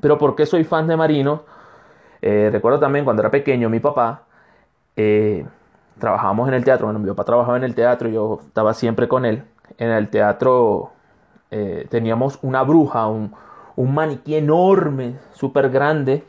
Pero 0.00 0.16
¿por 0.16 0.36
qué 0.36 0.46
soy 0.46 0.64
fan 0.64 0.86
de 0.86 0.96
Marino? 0.96 1.42
Eh, 2.22 2.48
recuerdo 2.50 2.80
también 2.80 3.04
cuando 3.04 3.20
era 3.20 3.30
pequeño, 3.30 3.68
mi 3.68 3.78
papá, 3.78 4.22
eh, 4.98 5.46
trabajábamos 5.98 6.48
en 6.48 6.54
el 6.54 6.64
teatro, 6.64 6.86
bueno, 6.86 6.98
mi 6.98 7.08
papá 7.08 7.24
trabajaba 7.24 7.56
en 7.56 7.64
el 7.64 7.74
teatro, 7.74 8.08
yo 8.08 8.40
estaba 8.46 8.74
siempre 8.74 9.08
con 9.08 9.24
él. 9.24 9.44
En 9.78 9.90
el 9.90 10.08
teatro 10.10 10.92
eh, 11.50 11.86
teníamos 11.88 12.38
una 12.42 12.62
bruja, 12.62 13.06
un, 13.06 13.34
maniquí 13.76 14.34
enorme, 14.34 15.14
súper 15.32 15.70
grande, 15.70 16.24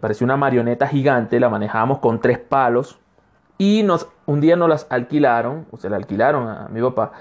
parecía 0.00 0.24
una 0.24 0.36
marioneta 0.36 0.86
gigante, 0.86 1.38
la 1.38 1.50
manejábamos 1.50 1.98
con 1.98 2.20
tres 2.20 2.38
palos 2.38 2.98
y 3.58 3.86
un 4.24 4.40
día 4.40 4.56
nos 4.56 4.68
las 4.68 4.86
alquilaron, 4.88 5.66
o 5.70 5.76
se 5.76 5.90
la 5.90 5.96
alquilaron 5.96 6.48
a 6.48 6.68
mi 6.68 6.80
papá, 6.80 7.12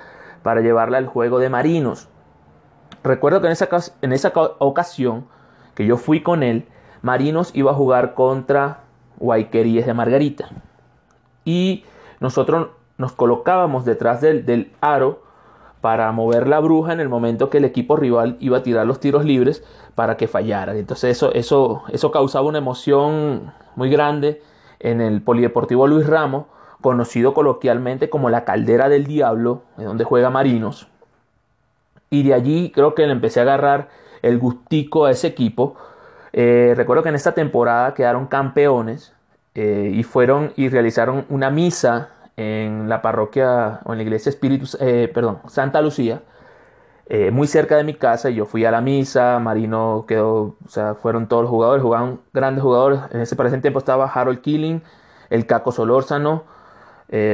para 0.44 0.62
llevarla 0.62 0.98
al 0.98 1.08
juego 1.08 1.40
de 1.40 1.50
marinos. 1.50 2.08
Recuerdo 3.04 3.42
que 3.42 3.48
en 3.48 3.54
esa, 3.54 3.68
en 4.02 4.14
esa 4.14 4.32
ocasión 4.60 5.28
que 5.76 5.86
yo 5.86 5.98
fui 5.98 6.22
con 6.22 6.44
él, 6.44 6.68
Marinos 7.02 7.52
iba 7.54 7.72
a 7.72 7.76
jugar 7.76 8.14
contra 8.14 8.82
Guayqueríes 9.18 9.86
de 9.86 9.94
Margarita. 9.94 10.50
Y 11.46 11.84
nosotros 12.20 12.70
nos 12.98 13.14
colocábamos 13.14 13.86
detrás 13.86 14.22
del, 14.22 14.46
del, 14.46 14.72
aro 14.82 15.22
para 15.82 16.12
mover 16.12 16.48
la 16.48 16.60
bruja 16.60 16.94
en 16.94 17.00
el 17.00 17.10
momento 17.10 17.50
que 17.50 17.60
el 17.60 17.66
equipo 17.66 17.96
rival 17.96 18.36
iba 18.40 18.58
a 18.58 18.64
tirar 18.64 18.88
los 18.88 19.00
tiros 19.00 19.24
libres 19.24 19.64
para 19.96 20.18
que 20.18 20.28
fallara. 20.28 20.76
Entonces 20.76 21.12
eso, 21.12 21.32
eso, 21.34 21.84
eso 21.90 22.12
causaba 22.12 22.48
una 22.48 22.58
emoción 22.58 23.54
muy 23.76 23.90
grande 23.90 24.42
en 24.80 25.02
el 25.02 25.22
Polideportivo 25.22 25.88
Luis 25.88 26.08
Ramos, 26.08 26.46
conocido 26.82 27.34
coloquialmente 27.34 28.10
como 28.10 28.30
la 28.30 28.44
caldera 28.44 28.90
del 28.90 29.06
diablo, 29.06 29.64
donde 29.78 30.04
juega 30.04 30.30
Marinos. 30.30 30.88
Y 32.10 32.24
de 32.24 32.34
allí 32.34 32.72
creo 32.72 32.96
que 32.96 33.06
le 33.06 33.12
empecé 33.12 33.40
a 33.40 33.44
agarrar 33.44 33.90
el 34.22 34.38
gustico 34.38 35.06
a 35.06 35.12
ese 35.12 35.28
equipo. 35.28 35.76
Eh, 36.34 36.74
recuerdo 36.76 37.04
que 37.04 37.10
en 37.10 37.16
esta 37.16 37.34
temporada 37.34 37.94
quedaron 37.94 38.28
campeones 38.28 39.14
eh, 39.56 39.92
y 39.94 40.04
fueron 40.04 40.54
y 40.56 40.70
realizaron 40.70 41.26
una 41.30 41.50
misa 41.50 42.10
en 42.36 42.90
la 42.90 43.02
parroquia 43.02 43.80
o 43.86 43.94
en 43.94 43.98
la 43.98 44.04
iglesia 44.04 44.30
Espíritu, 44.30 44.68
eh, 44.80 45.10
perdón, 45.14 45.40
Santa 45.48 45.82
Lucía, 45.82 46.22
muy 47.32 47.48
cerca 47.48 47.78
de 47.78 47.84
mi 47.84 47.94
casa. 47.94 48.30
Y 48.30 48.36
yo 48.36 48.46
fui 48.46 48.66
a 48.66 48.72
la 48.72 48.82
misa, 48.82 49.40
Marino 49.40 50.06
quedó, 50.08 50.58
o 50.66 50.70
sea, 50.70 50.94
fueron 50.94 51.28
todos 51.28 51.44
los 51.44 51.50
jugadores, 51.50 51.82
jugaban 51.82 52.20
grandes 52.34 52.62
jugadores. 52.62 53.00
En 53.12 53.22
ese 53.22 53.36
presente 53.36 53.64
tiempo 53.64 53.80
estaba 53.80 54.06
Harold 54.06 54.42
Killing, 54.42 54.84
el 55.30 55.46
Caco 55.48 55.72
Solórzano, 55.72 56.44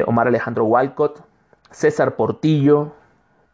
Omar 0.06 0.28
Alejandro 0.28 0.66
Walcott, 0.66 1.22
César 1.72 2.16
Portillo, 2.16 2.92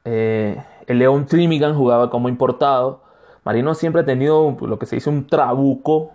el 0.03 0.63
León 0.87 1.25
Trimigan 1.25 1.73
jugaba 1.73 2.09
como 2.09 2.27
importado. 2.29 3.01
Marino 3.43 3.73
siempre 3.73 4.01
ha 4.01 4.05
tenido 4.05 4.57
lo 4.61 4.79
que 4.79 4.85
se 4.85 4.97
dice 4.97 5.09
un 5.09 5.27
trabuco 5.27 6.11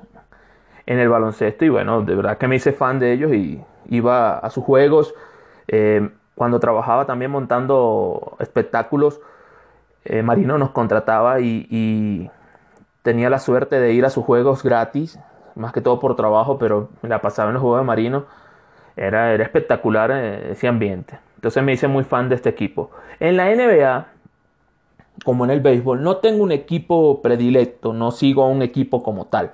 en 0.87 0.99
el 0.99 1.09
baloncesto 1.09 1.65
y 1.65 1.69
bueno, 1.69 2.03
de 2.03 2.15
verdad 2.15 2.39
que 2.39 2.49
me 2.49 2.57
hice 2.57 2.73
fan 2.73 2.99
de 2.99 3.13
ellos 3.13 3.33
y 3.33 3.63
iba 3.89 4.39
a 4.39 4.51
sus 4.51 4.65
juegos. 4.65 5.15
Eh, 5.69 6.11
cuando 6.35 6.61
trabajaba 6.61 7.07
también 7.07 7.31
montando 7.31 8.37
espectáculos, 8.41 9.21
eh, 10.05 10.23
Marino 10.23 10.59
nos 10.59 10.71
contrataba 10.71 11.41
y, 11.41 12.31
tenía 13.03 13.29
la 13.29 13.39
suerte 13.39 13.79
de 13.79 13.93
ir 13.93 14.07
a 14.07 14.11
sus 14.11 14.25
juegos 14.25 14.63
gratis, 14.63 15.19
más 15.57 15.75
que 15.75 15.83
todo 15.83 16.01
por 16.01 16.17
trabajo, 16.17 16.57
pero 16.59 16.89
me 17.03 17.11
la 17.11 17.21
pasaba 17.21 17.51
en 17.51 17.55
los 17.55 17.61
juegos 17.61 17.81
de 17.81 17.85
Marino. 17.85 18.25
Era, 18.97 19.35
era 19.35 19.45
espectacular 19.45 20.11
eh, 20.11 20.53
ese 20.53 20.69
ambiente. 20.69 21.19
Entonces 21.37 21.63
me 21.63 21.75
hice 21.75 21.87
muy 21.87 22.05
fan 22.05 22.31
de 22.31 22.37
este 22.37 22.49
equipo. 22.49 22.91
En 23.21 23.37
la 23.37 23.55
NBA, 23.55 24.07
como 25.25 25.45
en 25.45 25.51
el 25.51 25.61
béisbol, 25.61 26.03
no 26.03 26.17
tengo 26.19 26.43
un 26.43 26.53
equipo 26.53 27.23
predilecto, 27.23 27.93
no 27.93 28.11
sigo 28.11 28.43
a 28.43 28.49
un 28.49 28.63
equipo 28.63 29.03
como 29.03 29.27
tal. 29.27 29.53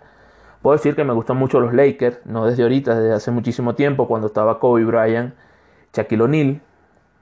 Puedo 0.62 0.76
decir 0.76 0.94
que 0.94 1.04
me 1.04 1.12
gustan 1.14 1.36
mucho 1.36 1.60
los 1.60 1.72
Lakers, 1.72 2.20
no 2.26 2.46
desde 2.46 2.62
ahorita, 2.62 2.94
desde 2.98 3.14
hace 3.14 3.30
muchísimo 3.30 3.74
tiempo, 3.74 4.06
cuando 4.06 4.26
estaba 4.26 4.58
Kobe 4.58 4.84
Bryant, 4.84 5.34
Shaquille 5.92 6.22
O'Neal. 6.22 6.60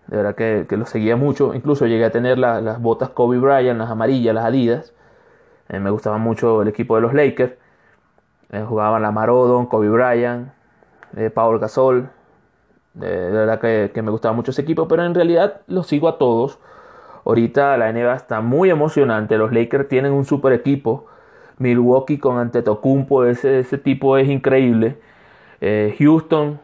De 0.09 0.17
verdad 0.17 0.35
que, 0.35 0.67
que 0.69 0.77
los 0.77 0.89
seguía 0.89 1.17
mucho. 1.17 1.55
Incluso 1.55 1.87
llegué 1.87 2.05
a 2.05 2.11
tener 2.11 2.39
las 2.39 2.81
botas 2.81 3.11
Kobe 3.11 3.39
Bryant, 3.39 3.79
las 3.79 3.91
amarillas, 3.91 4.35
las 4.35 4.45
Adidas. 4.47 4.95
Eh, 5.69 5.81
me 5.81 5.91
gustaba 5.91 6.19
mucho 6.19 6.63
el 6.63 6.69
equipo 6.69 6.97
de 6.97 7.03
los 7.03 7.15
Lakers. 7.15 7.55
Eh, 8.51 8.65
jugaban 8.67 9.03
la 9.03 9.11
Marodon, 9.13 9.67
Kobe 9.67 9.91
Bryant, 9.91 10.51
eh, 11.17 11.31
Paul 11.31 11.59
Gasol. 11.59 12.11
de 12.95 13.31
verdad 13.31 13.61
que, 13.61 13.93
que 13.95 14.03
me 14.03 14.11
gustaba 14.11 14.35
mucho 14.35 14.51
ese 14.51 14.63
equipo, 14.63 14.89
pero 14.89 15.05
en 15.05 15.15
realidad 15.15 15.61
los 15.67 15.87
sigo 15.87 16.09
a 16.09 16.19
todos. 16.19 16.59
Ahorita 17.29 17.77
la 17.77 17.93
NBA 17.93 18.15
está 18.15 18.41
muy 18.41 18.71
emocionante. 18.71 19.37
Los 19.37 19.53
Lakers 19.53 19.87
tienen 19.89 20.13
un 20.13 20.25
super 20.25 20.53
equipo. 20.55 21.07
Milwaukee 21.59 22.19
con 22.19 22.39
Antetokounmpo, 22.39 23.27
ese, 23.27 23.61
ese 23.61 23.77
tipo 23.79 24.17
es 24.17 24.29
increíble. 24.29 24.97
Eh, 25.61 25.95
Houston 25.99 26.59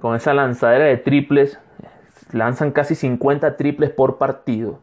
con 0.00 0.14
esa 0.14 0.34
lanzadera 0.34 0.84
de 0.84 0.98
triples, 0.98 1.58
lanzan 2.32 2.72
casi 2.72 2.94
50 2.94 3.56
triples 3.56 3.90
por 3.90 4.18
partido. 4.18 4.80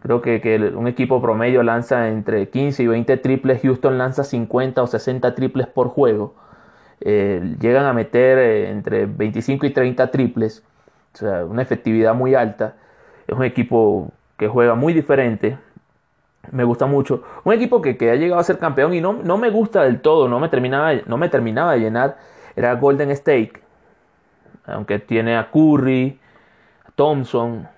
Creo 0.00 0.22
que, 0.22 0.72
un 0.74 0.88
equipo 0.88 1.20
promedio 1.20 1.62
lanza 1.62 2.08
entre 2.08 2.48
15 2.48 2.82
y 2.82 2.86
20 2.86 3.18
triples, 3.18 3.60
Houston 3.60 3.98
lanza 3.98 4.24
50 4.24 4.82
o 4.82 4.86
60 4.86 5.34
triples 5.34 5.66
por 5.66 5.88
juego. 5.88 6.34
Eh, 7.00 7.56
llegan 7.60 7.84
a 7.84 7.92
meter 7.92 8.38
eh, 8.38 8.70
entre 8.70 9.04
25 9.04 9.66
y 9.66 9.70
30 9.70 10.10
triples, 10.10 10.64
o 11.12 11.18
sea, 11.18 11.44
una 11.44 11.60
efectividad 11.60 12.14
muy 12.14 12.34
alta. 12.34 12.76
Es 13.26 13.36
un 13.36 13.44
equipo 13.44 14.10
que 14.36 14.48
juega 14.48 14.74
muy 14.74 14.92
diferente 14.92 15.58
me 16.52 16.64
gusta 16.64 16.86
mucho. 16.86 17.22
Un 17.44 17.52
equipo 17.52 17.80
que, 17.80 17.96
ha 18.10 18.14
llegado 18.16 18.40
a 18.40 18.44
ser 18.44 18.58
campeón 18.58 18.94
y 18.94 19.00
no, 19.00 19.12
no, 19.12 19.36
me 19.36 19.50
gusta 19.50 19.82
del 19.82 20.00
todo, 20.00 20.28
no 20.28 20.38
me, 20.40 20.48
terminaba, 20.48 20.92
no 21.06 21.16
me 21.16 21.28
terminaba 21.28 21.72
de 21.72 21.80
llenar, 21.80 22.16
era 22.56 22.74
Golden 22.74 23.10
State. 23.10 23.52
Aunque 24.66 24.98
tiene 24.98 25.36
a 25.36 25.50
Curry, 25.50 26.18
Thompson, 26.94 27.68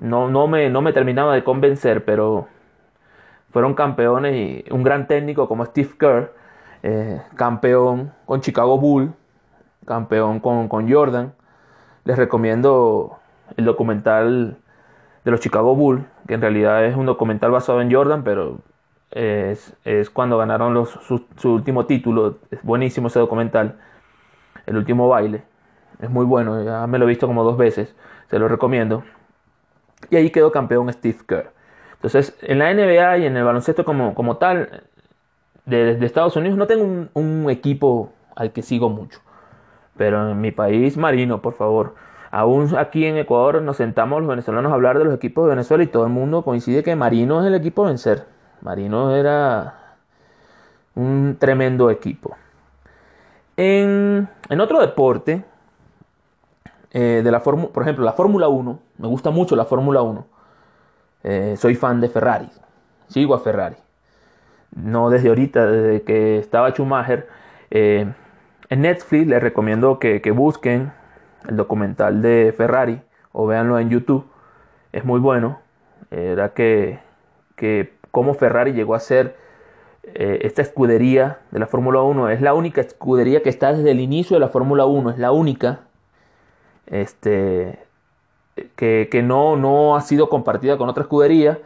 no, 0.00 0.28
no, 0.28 0.46
me, 0.46 0.68
no 0.68 0.82
me 0.82 0.92
terminaba 0.92 1.34
de 1.34 1.44
convencer, 1.44 2.04
pero 2.04 2.48
fueron 3.50 3.74
campeones 3.74 4.34
y 4.34 4.64
un 4.70 4.82
gran 4.82 5.06
técnico 5.06 5.48
como 5.48 5.64
Steve 5.64 5.90
Kerr, 5.98 6.34
eh, 6.82 7.22
campeón 7.36 8.12
con 8.26 8.40
Chicago 8.40 8.78
Bull, 8.78 9.12
campeón 9.86 10.40
con, 10.40 10.68
con 10.68 10.90
Jordan. 10.90 11.32
Les 12.04 12.16
recomiendo 12.16 13.18
el 13.56 13.64
documental 13.64 14.56
de 15.24 15.30
los 15.30 15.40
Chicago 15.40 15.74
Bulls, 15.74 16.04
que 16.26 16.34
en 16.34 16.40
realidad 16.40 16.84
es 16.84 16.96
un 16.96 17.06
documental 17.06 17.50
basado 17.50 17.80
en 17.80 17.92
Jordan, 17.92 18.24
pero 18.24 18.58
es, 19.12 20.10
cuando 20.12 20.38
ganaron 20.38 20.74
los, 20.74 20.90
su, 20.90 21.24
último 21.44 21.86
título. 21.86 22.38
Es 22.50 22.62
buenísimo 22.62 23.08
ese 23.08 23.18
documental, 23.18 23.78
el 24.66 24.76
último 24.76 25.08
baile. 25.08 25.42
Es 26.00 26.10
muy 26.10 26.24
bueno, 26.24 26.62
ya 26.64 26.86
me 26.86 26.98
lo 26.98 27.04
he 27.04 27.08
visto 27.08 27.26
como 27.26 27.44
dos 27.44 27.56
veces, 27.56 27.94
se 28.28 28.38
lo 28.38 28.48
recomiendo. 28.48 29.04
Y 30.10 30.16
ahí 30.16 30.30
quedó 30.30 30.50
campeón 30.50 30.92
Steve 30.92 31.18
Kerr. 31.26 31.52
Entonces, 31.94 32.36
en 32.42 32.58
la 32.58 32.74
NBA 32.74 33.18
y 33.18 33.26
en 33.26 33.36
el 33.36 33.44
baloncesto 33.44 33.84
como, 33.84 34.14
como 34.14 34.36
tal, 34.38 34.82
de, 35.66 36.04
Estados 36.04 36.34
Unidos, 36.36 36.58
no 36.58 36.66
tengo 36.66 37.08
un 37.14 37.50
equipo 37.50 38.12
al 38.34 38.52
que 38.52 38.62
sigo 38.62 38.88
mucho. 38.88 39.20
Pero 39.96 40.30
en 40.30 40.40
mi 40.40 40.50
país, 40.50 40.96
Marino, 40.96 41.40
por 41.40 41.54
favor. 41.54 41.94
Aún 42.32 42.74
aquí 42.78 43.04
en 43.04 43.18
Ecuador 43.18 43.60
nos 43.60 43.76
sentamos 43.76 44.20
los 44.20 44.28
venezolanos 44.28 44.72
a 44.72 44.74
hablar 44.74 44.98
de 44.98 45.04
los 45.04 45.14
equipos 45.14 45.44
de 45.44 45.50
Venezuela 45.50 45.84
y 45.84 45.86
todo 45.86 46.04
el 46.04 46.10
mundo 46.10 46.42
coincide 46.42 46.82
que 46.82 46.96
Marino 46.96 47.42
es 47.42 47.46
el 47.46 47.54
equipo 47.54 47.84
a 47.84 47.88
vencer. 47.88 48.24
Marino 48.62 49.14
era 49.14 49.74
un 50.94 51.36
tremendo 51.38 51.90
equipo. 51.90 52.34
En, 53.58 54.26
otro 54.48 54.80
deporte, 54.80 55.44
eh, 56.92 57.20
de 57.22 57.30
la 57.30 57.42
por 57.42 57.82
ejemplo, 57.82 58.02
la 58.02 58.14
Fórmula 58.14 58.48
1, 58.48 58.78
me 58.96 59.08
gusta 59.08 59.30
mucho 59.30 59.54
la 59.54 59.66
Fórmula 59.66 60.00
1. 60.00 60.26
Eh, 61.24 61.54
soy 61.58 61.74
fan 61.74 62.00
de 62.00 62.08
Ferrari, 62.08 62.48
sigo 63.08 63.34
a 63.34 63.40
Ferrari. 63.40 63.76
No 64.74 65.10
desde 65.10 65.28
ahorita, 65.28 65.66
desde 65.66 66.02
que 66.02 66.38
estaba 66.38 66.70
Schumacher. 66.70 67.28
Eh, 67.70 68.10
en 68.70 68.80
Netflix 68.80 69.26
les 69.26 69.42
recomiendo 69.42 69.98
que, 69.98 70.22
que 70.22 70.30
busquen 70.30 70.92
el 71.48 71.56
documental 71.56 72.22
de 72.22 72.54
Ferrari, 72.56 73.00
o 73.32 73.46
véanlo 73.46 73.78
en 73.78 73.90
YouTube, 73.90 74.26
es 74.92 75.04
muy 75.04 75.20
bueno. 75.20 75.60
Era 76.10 76.50
que, 76.50 76.98
que 77.56 77.94
cómo 78.10 78.34
Ferrari 78.34 78.72
llegó 78.72 78.94
a 78.94 79.00
ser 79.00 79.36
eh, 80.02 80.40
esta 80.42 80.62
escudería 80.62 81.38
de 81.50 81.58
la 81.58 81.66
Fórmula 81.66 82.02
1. 82.02 82.28
Es 82.30 82.40
la 82.40 82.54
única 82.54 82.80
escudería 82.80 83.42
que 83.42 83.48
está 83.48 83.72
desde 83.72 83.90
el 83.90 84.00
inicio 84.00 84.36
de 84.36 84.40
la 84.40 84.48
Fórmula 84.48 84.84
1, 84.84 85.10
es 85.10 85.18
la 85.18 85.32
única 85.32 85.80
este, 86.86 87.78
que, 88.76 89.08
que, 89.10 89.22
no, 89.22 89.56
no 89.56 89.96
ha 89.96 90.00
sido 90.02 90.28
compartida 90.28 90.76
con 90.76 90.88
otra 90.88 91.02
escudería. 91.04 91.58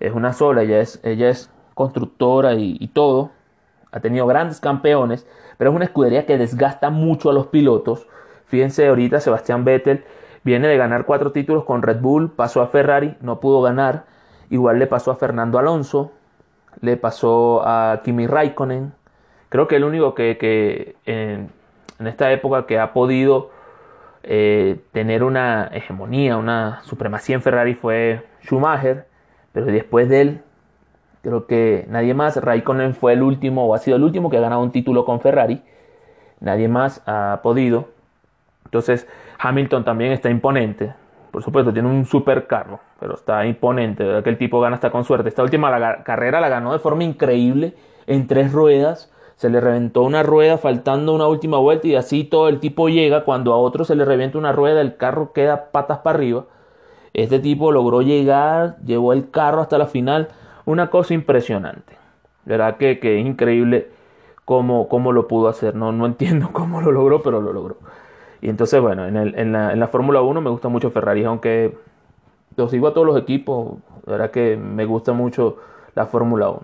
Es 0.00 0.12
una 0.12 0.32
sola, 0.32 0.62
ella 0.62 0.80
es, 0.80 1.00
ella 1.02 1.30
es 1.30 1.50
constructora 1.74 2.54
y, 2.54 2.76
y 2.78 2.88
todo. 2.88 3.30
Ha 3.92 4.00
tenido 4.00 4.26
grandes 4.26 4.60
campeones, 4.60 5.26
pero 5.56 5.70
es 5.70 5.76
una 5.76 5.84
escudería 5.84 6.26
que 6.26 6.36
desgasta 6.36 6.90
mucho 6.90 7.30
a 7.30 7.32
los 7.32 7.46
pilotos 7.46 8.08
Fíjense 8.46 8.86
ahorita, 8.88 9.20
Sebastián 9.20 9.64
Vettel 9.64 10.04
viene 10.44 10.68
de 10.68 10.76
ganar 10.76 11.06
cuatro 11.06 11.32
títulos 11.32 11.64
con 11.64 11.82
Red 11.82 12.00
Bull, 12.00 12.30
pasó 12.30 12.62
a 12.62 12.68
Ferrari, 12.68 13.16
no 13.20 13.40
pudo 13.40 13.62
ganar. 13.62 14.04
Igual 14.50 14.78
le 14.78 14.86
pasó 14.86 15.10
a 15.10 15.16
Fernando 15.16 15.58
Alonso, 15.58 16.12
le 16.80 16.96
pasó 16.96 17.62
a 17.66 18.02
Kimi 18.04 18.26
Raikkonen. 18.26 18.92
Creo 19.48 19.68
que 19.68 19.76
el 19.76 19.84
único 19.84 20.14
que, 20.14 20.96
en, 21.06 21.50
esta 22.06 22.30
época 22.32 22.66
que 22.66 22.78
ha 22.78 22.92
podido 22.92 23.50
eh, 24.22 24.80
tener 24.92 25.22
una 25.24 25.70
hegemonía, 25.72 26.36
una 26.36 26.82
supremacía 26.82 27.36
en 27.36 27.42
Ferrari 27.42 27.74
fue 27.74 28.26
Schumacher, 28.42 29.06
pero 29.52 29.66
después 29.66 30.08
de 30.08 30.20
él, 30.20 30.42
creo 31.22 31.46
que 31.46 31.86
nadie 31.88 32.14
más. 32.14 32.36
Raikkonen 32.36 32.94
fue 32.94 33.14
el 33.14 33.22
último 33.22 33.66
o 33.66 33.74
ha 33.74 33.78
sido 33.78 33.96
el 33.96 34.02
último 34.02 34.28
que 34.28 34.36
ha 34.36 34.40
ganado 34.40 34.60
un 34.62 34.72
título 34.72 35.04
con 35.04 35.20
Ferrari. 35.20 35.62
Nadie 36.40 36.68
más 36.68 37.02
ha 37.06 37.40
podido. 37.42 37.93
Entonces 38.64 39.06
Hamilton 39.38 39.84
también 39.84 40.12
está 40.12 40.30
imponente. 40.30 40.94
Por 41.30 41.42
supuesto, 41.42 41.72
tiene 41.72 41.88
un 41.88 42.04
super 42.04 42.46
carro, 42.46 42.80
pero 43.00 43.14
está 43.14 43.44
imponente. 43.44 44.04
Que 44.22 44.30
el 44.30 44.38
tipo 44.38 44.60
gana 44.60 44.76
hasta 44.76 44.90
con 44.90 45.04
suerte. 45.04 45.28
Esta 45.28 45.42
última 45.42 46.02
carrera 46.04 46.40
la 46.40 46.48
ganó 46.48 46.72
de 46.72 46.78
forma 46.78 47.02
increíble 47.04 47.74
en 48.06 48.26
tres 48.26 48.52
ruedas. 48.52 49.12
Se 49.36 49.50
le 49.50 49.60
reventó 49.60 50.02
una 50.02 50.22
rueda 50.22 50.58
faltando 50.58 51.12
una 51.12 51.26
última 51.26 51.58
vuelta 51.58 51.88
y 51.88 51.96
así 51.96 52.22
todo 52.22 52.48
el 52.48 52.60
tipo 52.60 52.88
llega. 52.88 53.24
Cuando 53.24 53.52
a 53.52 53.58
otro 53.58 53.84
se 53.84 53.96
le 53.96 54.04
revienta 54.04 54.38
una 54.38 54.52
rueda, 54.52 54.80
el 54.80 54.96
carro 54.96 55.32
queda 55.32 55.72
patas 55.72 55.98
para 55.98 56.18
arriba. 56.18 56.44
Este 57.14 57.38
tipo 57.40 57.72
logró 57.72 58.02
llegar, 58.02 58.76
llevó 58.84 59.12
el 59.12 59.30
carro 59.30 59.60
hasta 59.60 59.78
la 59.78 59.86
final. 59.86 60.28
Una 60.64 60.88
cosa 60.88 61.14
impresionante. 61.14 61.96
¿Verdad 62.44 62.76
que, 62.76 62.98
que 62.98 63.20
es 63.20 63.26
increíble 63.26 63.88
cómo, 64.44 64.88
cómo, 64.88 65.12
lo 65.12 65.26
pudo 65.26 65.48
hacer? 65.48 65.74
No, 65.74 65.92
no 65.92 66.06
entiendo 66.06 66.50
cómo 66.52 66.80
lo 66.80 66.92
logró, 66.92 67.22
pero 67.22 67.40
lo 67.40 67.52
logró. 67.52 67.78
Y 68.44 68.50
entonces, 68.50 68.78
bueno, 68.78 69.06
en, 69.06 69.52
la, 69.52 69.88
Fórmula 69.88 70.20
1 70.20 70.42
me 70.42 70.50
gusta 70.50 70.68
mucho 70.68 70.90
Ferrari, 70.90 71.24
aunque 71.24 71.78
lo 72.56 72.68
sigo 72.68 72.88
a 72.88 72.92
todos 72.92 73.06
los 73.06 73.16
equipos, 73.16 73.78
la 74.04 74.12
verdad 74.12 74.30
que 74.32 74.58
me 74.58 74.84
gusta 74.84 75.14
mucho 75.14 75.56
la 75.94 76.04
Fórmula 76.04 76.50
1. 76.50 76.60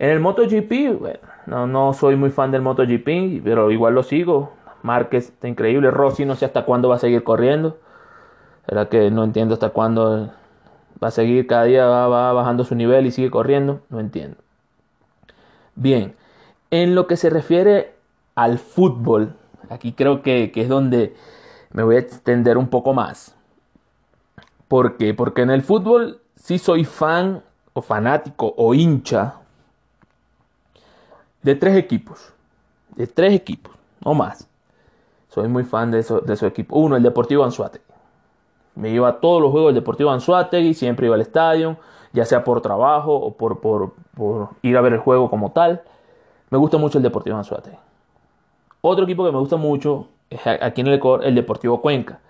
En 0.00 0.10
el 0.10 0.18
MotoGP, 0.18 0.98
bueno, 0.98 1.68
no, 1.68 1.92
soy 1.92 2.16
muy 2.16 2.30
fan 2.30 2.50
del 2.50 2.62
MotoGP, 2.62 3.40
pero 3.44 3.70
igual 3.70 3.94
lo 3.94 4.02
sigo. 4.02 4.50
Márquez 4.82 5.28
está 5.28 5.46
increíble, 5.46 5.92
Rossi 5.92 6.24
no 6.24 6.34
sé 6.34 6.44
hasta 6.44 6.64
cuándo 6.64 6.88
va 6.88 6.96
a 6.96 6.98
seguir 6.98 7.22
corriendo. 7.22 7.78
La 8.66 8.74
verdad 8.74 8.88
que 8.88 9.12
no 9.12 9.22
entiendo 9.22 9.54
hasta 9.54 9.70
cuándo 9.70 10.32
va 11.00 11.06
a 11.06 11.12
seguir, 11.12 11.46
cada 11.46 11.66
día 11.66 11.86
va 11.86 12.32
bajando 12.32 12.64
su 12.64 12.74
nivel 12.74 13.06
y 13.06 13.12
sigue 13.12 13.30
corriendo, 13.30 13.78
no 13.90 14.00
entiendo. 14.00 14.38
Bien, 15.76 16.16
en 16.72 16.96
lo 16.96 17.06
que 17.06 17.16
se 17.16 17.30
refiere 17.30 17.94
al 18.34 18.58
fútbol, 18.58 19.34
Aquí 19.70 19.92
creo 19.92 20.20
que, 20.20 20.50
es 20.52 20.68
donde 20.68 21.14
me 21.72 21.84
voy 21.84 21.94
a 21.94 22.00
extender 22.00 22.58
un 22.58 22.68
poco 22.68 22.92
más. 22.92 23.36
¿Por 24.66 24.96
qué? 24.96 25.14
Porque 25.14 25.42
en 25.42 25.50
el 25.50 25.62
fútbol 25.62 26.20
sí 26.34 26.58
soy 26.58 26.84
fan 26.84 27.42
o 27.72 27.80
fanático 27.80 28.52
o 28.56 28.74
hincha 28.74 29.36
de 31.42 31.54
tres 31.54 31.76
equipos. 31.76 32.32
de 32.96 33.06
tres 33.06 33.32
equipos, 33.32 33.72
no 34.04 34.12
más. 34.12 34.48
Soy 35.28 35.46
muy 35.46 35.62
fan 35.62 35.92
de, 35.92 36.00
eso, 36.00 36.20
de 36.20 36.34
esos 36.34 36.48
equipos. 36.48 36.76
Uno, 36.76 36.96
el 36.96 37.04
Deportivo 37.04 37.44
Anzuategui. 37.44 37.84
Me 38.74 38.90
iba 38.90 39.08
a 39.08 39.20
todos 39.20 39.40
los 39.40 39.52
juegos 39.52 39.68
del 39.68 39.82
Deportivo 39.82 40.10
Anzuategui, 40.10 40.74
siempre 40.74 41.06
iba 41.06 41.14
al 41.14 41.20
estadio, 41.20 41.76
ya 42.12 42.24
sea 42.24 42.42
por 42.42 42.60
trabajo 42.60 43.14
o 43.14 43.32
por, 43.34 43.60
por, 43.60 43.94
por 44.16 44.48
ir 44.62 44.76
a 44.76 44.80
ver 44.80 44.94
el 44.94 44.98
juego 44.98 45.30
como 45.30 45.52
tal. 45.52 45.82
Me 46.50 46.58
gusta 46.58 46.76
mucho 46.76 46.98
el 46.98 47.04
Deportivo 47.04 47.36
Anzuategui. 47.36 47.78
Otro 48.82 49.04
equipo 49.04 49.24
que 49.24 49.32
me 49.32 49.38
gusta 49.38 49.56
mucho 49.56 50.08
es 50.30 50.46
aquí 50.46 50.80
en 50.80 50.86
el 50.86 50.94
Ecuador, 50.94 51.24
el 51.24 51.34
Deportivo 51.34 51.82
Cuenca. 51.82 52.20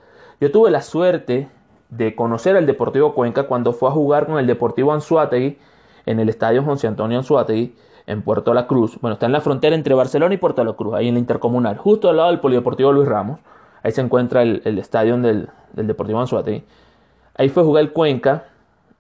Yo 0.41 0.51
tuve 0.51 0.71
la 0.71 0.83
suerte 0.83 1.49
de 1.91 2.15
conocer 2.15 2.57
al 2.57 2.67
Deportivo 2.67 3.15
Cuenca 3.15 3.45
cuando 3.45 3.73
fue 3.73 3.89
a 3.89 3.93
jugar 3.93 4.27
con 4.27 4.39
el 4.39 4.47
Deportivo 4.47 4.93
Anzuategui 4.93 5.59
en 6.07 6.19
el 6.19 6.29
estadio 6.29 6.65
José 6.65 6.87
Antonio 6.87 7.19
Anzuategui 7.19 7.75
en 8.07 8.23
Puerto 8.23 8.55
La 8.55 8.67
Cruz. 8.67 8.99
Bueno, 9.01 9.15
está 9.15 9.27
en 9.27 9.33
la 9.33 9.41
frontera 9.41 9.77
entre 9.77 9.95
Barcelona 9.95 10.35
y 10.35 10.39
Puerto 10.39 10.65
La 10.65 10.73
Cruz, 10.73 10.95
ahí 10.95 11.09
en 11.09 11.15
la 11.15 11.21
intercomunal, 11.21 11.77
justo 11.79 12.09
al 12.09 12.17
lado 12.17 12.31
del 12.31 12.41
Polideportivo 12.41 12.93
Luis 12.93 13.09
Ramos. 13.09 13.39
Ahí 13.83 13.93
se 13.93 14.01
encuentra 14.01 14.43
el, 14.43 14.79
estadio 14.79 15.17
del, 15.19 15.49
Deportivo 15.73 16.21
Anzuategui. 16.21 16.65
Ahí 17.37 17.49
fue 17.49 17.63
a 17.63 17.67
jugar 17.67 17.83
el 17.85 17.93
Cuenca, 17.93 18.45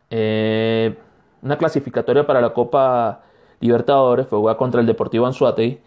eh, 0.09 0.97
una 1.42 1.59
clasificatoria 1.59 2.26
para 2.26 2.40
la 2.40 2.50
Copa 2.50 3.23
Libertadores, 3.61 4.26
fue 4.26 4.38
a 4.38 4.40
jugar 4.40 4.57
contra 4.57 4.80
el 4.80 4.87
Deportivo 4.87 5.26
Anzuategui. 5.26 5.80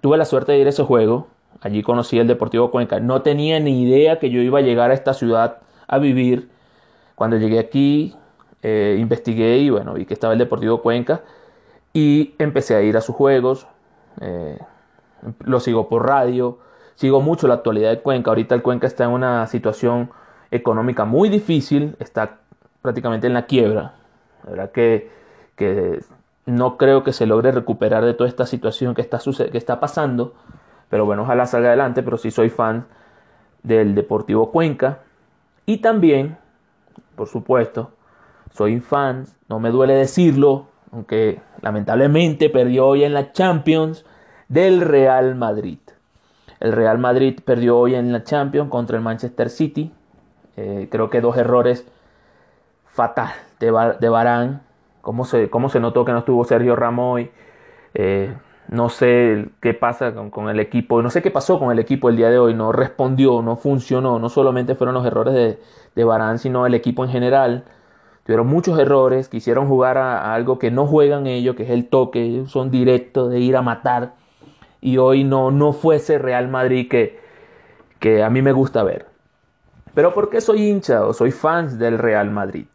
Tuve 0.00 0.16
la 0.16 0.24
suerte 0.24 0.52
de 0.52 0.58
ir 0.58 0.66
a 0.66 0.70
ese 0.70 0.82
juego, 0.82 1.28
allí 1.60 1.82
conocí 1.82 2.18
el 2.18 2.26
Deportivo 2.26 2.70
Cuenca. 2.70 3.00
No 3.00 3.22
tenía 3.22 3.58
ni 3.60 3.82
idea 3.82 4.18
que 4.18 4.30
yo 4.30 4.40
iba 4.40 4.58
a 4.58 4.62
llegar 4.62 4.90
a 4.90 4.94
esta 4.94 5.14
ciudad 5.14 5.58
a 5.86 5.98
vivir. 5.98 6.50
Cuando 7.14 7.36
llegué 7.36 7.58
aquí, 7.58 8.14
eh, 8.62 8.96
investigué 8.98 9.58
y 9.58 9.70
bueno, 9.70 9.94
vi 9.94 10.04
que 10.04 10.14
estaba 10.14 10.32
el 10.32 10.38
Deportivo 10.38 10.82
Cuenca 10.82 11.22
y 11.92 12.34
empecé 12.38 12.74
a 12.74 12.82
ir 12.82 12.96
a 12.96 13.00
sus 13.00 13.14
juegos. 13.14 13.66
Eh, 14.20 14.58
lo 15.40 15.60
sigo 15.60 15.88
por 15.88 16.06
radio, 16.06 16.58
sigo 16.94 17.20
mucho 17.20 17.48
la 17.48 17.54
actualidad 17.54 17.90
de 17.90 18.00
Cuenca. 18.00 18.30
Ahorita 18.30 18.54
el 18.54 18.62
Cuenca 18.62 18.86
está 18.86 19.04
en 19.04 19.10
una 19.10 19.46
situación 19.46 20.10
económica 20.50 21.04
muy 21.04 21.28
difícil, 21.28 21.96
está 21.98 22.38
prácticamente 22.82 23.26
en 23.26 23.34
la 23.34 23.46
quiebra. 23.46 23.94
La 24.44 24.50
verdad 24.50 24.72
que, 24.72 25.10
que 25.56 26.00
no 26.46 26.76
creo 26.76 27.02
que 27.04 27.12
se 27.12 27.26
logre 27.26 27.52
recuperar 27.52 28.04
de 28.04 28.14
toda 28.14 28.28
esta 28.28 28.46
situación 28.46 28.94
que 28.94 29.00
está, 29.00 29.18
que 29.50 29.58
está 29.58 29.80
pasando. 29.80 30.34
Pero 30.90 31.06
bueno, 31.06 31.22
ojalá 31.22 31.46
salga 31.46 31.68
adelante, 31.68 32.02
pero 32.02 32.18
sí 32.18 32.30
soy 32.30 32.50
fan 32.50 32.86
del 33.62 33.94
Deportivo 33.94 34.50
Cuenca. 34.50 35.00
Y 35.66 35.78
también, 35.78 36.36
por 37.16 37.28
supuesto, 37.28 37.92
soy 38.52 38.80
fan, 38.80 39.26
no 39.48 39.58
me 39.58 39.70
duele 39.70 39.94
decirlo, 39.94 40.66
aunque 40.92 41.40
lamentablemente 41.62 42.50
perdió 42.50 42.86
hoy 42.86 43.04
en 43.04 43.14
la 43.14 43.32
Champions 43.32 44.04
del 44.48 44.82
Real 44.82 45.34
Madrid. 45.34 45.78
El 46.60 46.72
Real 46.72 46.98
Madrid 46.98 47.40
perdió 47.44 47.78
hoy 47.78 47.94
en 47.94 48.12
la 48.12 48.22
Champions 48.22 48.70
contra 48.70 48.96
el 48.96 49.02
Manchester 49.02 49.50
City. 49.50 49.92
Eh, 50.56 50.88
creo 50.90 51.10
que 51.10 51.20
dos 51.20 51.36
errores 51.36 51.86
fatal 52.86 53.32
de, 53.58 53.96
de 53.98 54.08
Barán. 54.08 54.62
¿Cómo 55.04 55.26
se, 55.26 55.50
¿Cómo 55.50 55.68
se 55.68 55.80
notó 55.80 56.04
que 56.04 56.12
no 56.12 56.18
estuvo 56.20 56.44
Sergio 56.44 56.74
Ramos 56.76 57.14
hoy? 57.16 57.30
Eh, 57.92 58.34
no 58.68 58.88
sé 58.88 59.50
qué 59.60 59.74
pasa 59.74 60.14
con, 60.14 60.48
el 60.48 60.58
equipo, 60.58 61.02
no 61.02 61.10
sé 61.10 61.20
qué 61.20 61.30
pasó 61.30 61.58
con 61.58 61.70
el 61.70 61.78
equipo 61.78 62.08
el 62.08 62.16
día 62.16 62.30
de 62.30 62.38
hoy, 62.38 62.54
no 62.54 62.72
respondió, 62.72 63.42
no 63.42 63.56
funcionó, 63.56 64.18
no 64.18 64.30
solamente 64.30 64.74
fueron 64.74 64.94
los 64.94 65.04
errores 65.04 65.34
de, 65.34 65.60
de 65.94 66.04
Barán, 66.04 66.38
sino 66.38 66.66
el 66.66 66.72
equipo 66.72 67.04
en 67.04 67.10
general. 67.10 67.64
Tuvieron 68.24 68.46
muchos 68.46 68.78
errores, 68.78 69.28
quisieron 69.28 69.68
jugar 69.68 69.98
a, 69.98 70.32
algo 70.32 70.58
que 70.58 70.70
no 70.70 70.86
juegan 70.86 71.26
ellos, 71.26 71.54
que 71.54 71.64
es 71.64 71.70
el 71.70 71.88
toque, 71.88 72.44
son 72.46 72.70
directos 72.70 73.30
de 73.30 73.40
ir 73.40 73.56
a 73.56 73.62
matar. 73.62 74.14
Y 74.80 74.96
hoy 74.96 75.22
no, 75.22 75.50
no 75.50 75.74
fue 75.74 75.96
ese 75.96 76.16
Real 76.18 76.48
Madrid 76.48 76.88
que, 76.88 77.20
que 77.98 78.22
a 78.22 78.30
mí 78.30 78.40
me 78.40 78.52
gusta 78.52 78.82
ver. 78.82 79.06
Pero 79.92 80.14
¿por 80.14 80.30
qué 80.30 80.40
soy 80.40 80.70
hincha 80.70 81.04
o 81.04 81.12
soy 81.12 81.30
fan 81.30 81.78
del 81.78 81.98
Real 81.98 82.30
Madrid? 82.30 82.66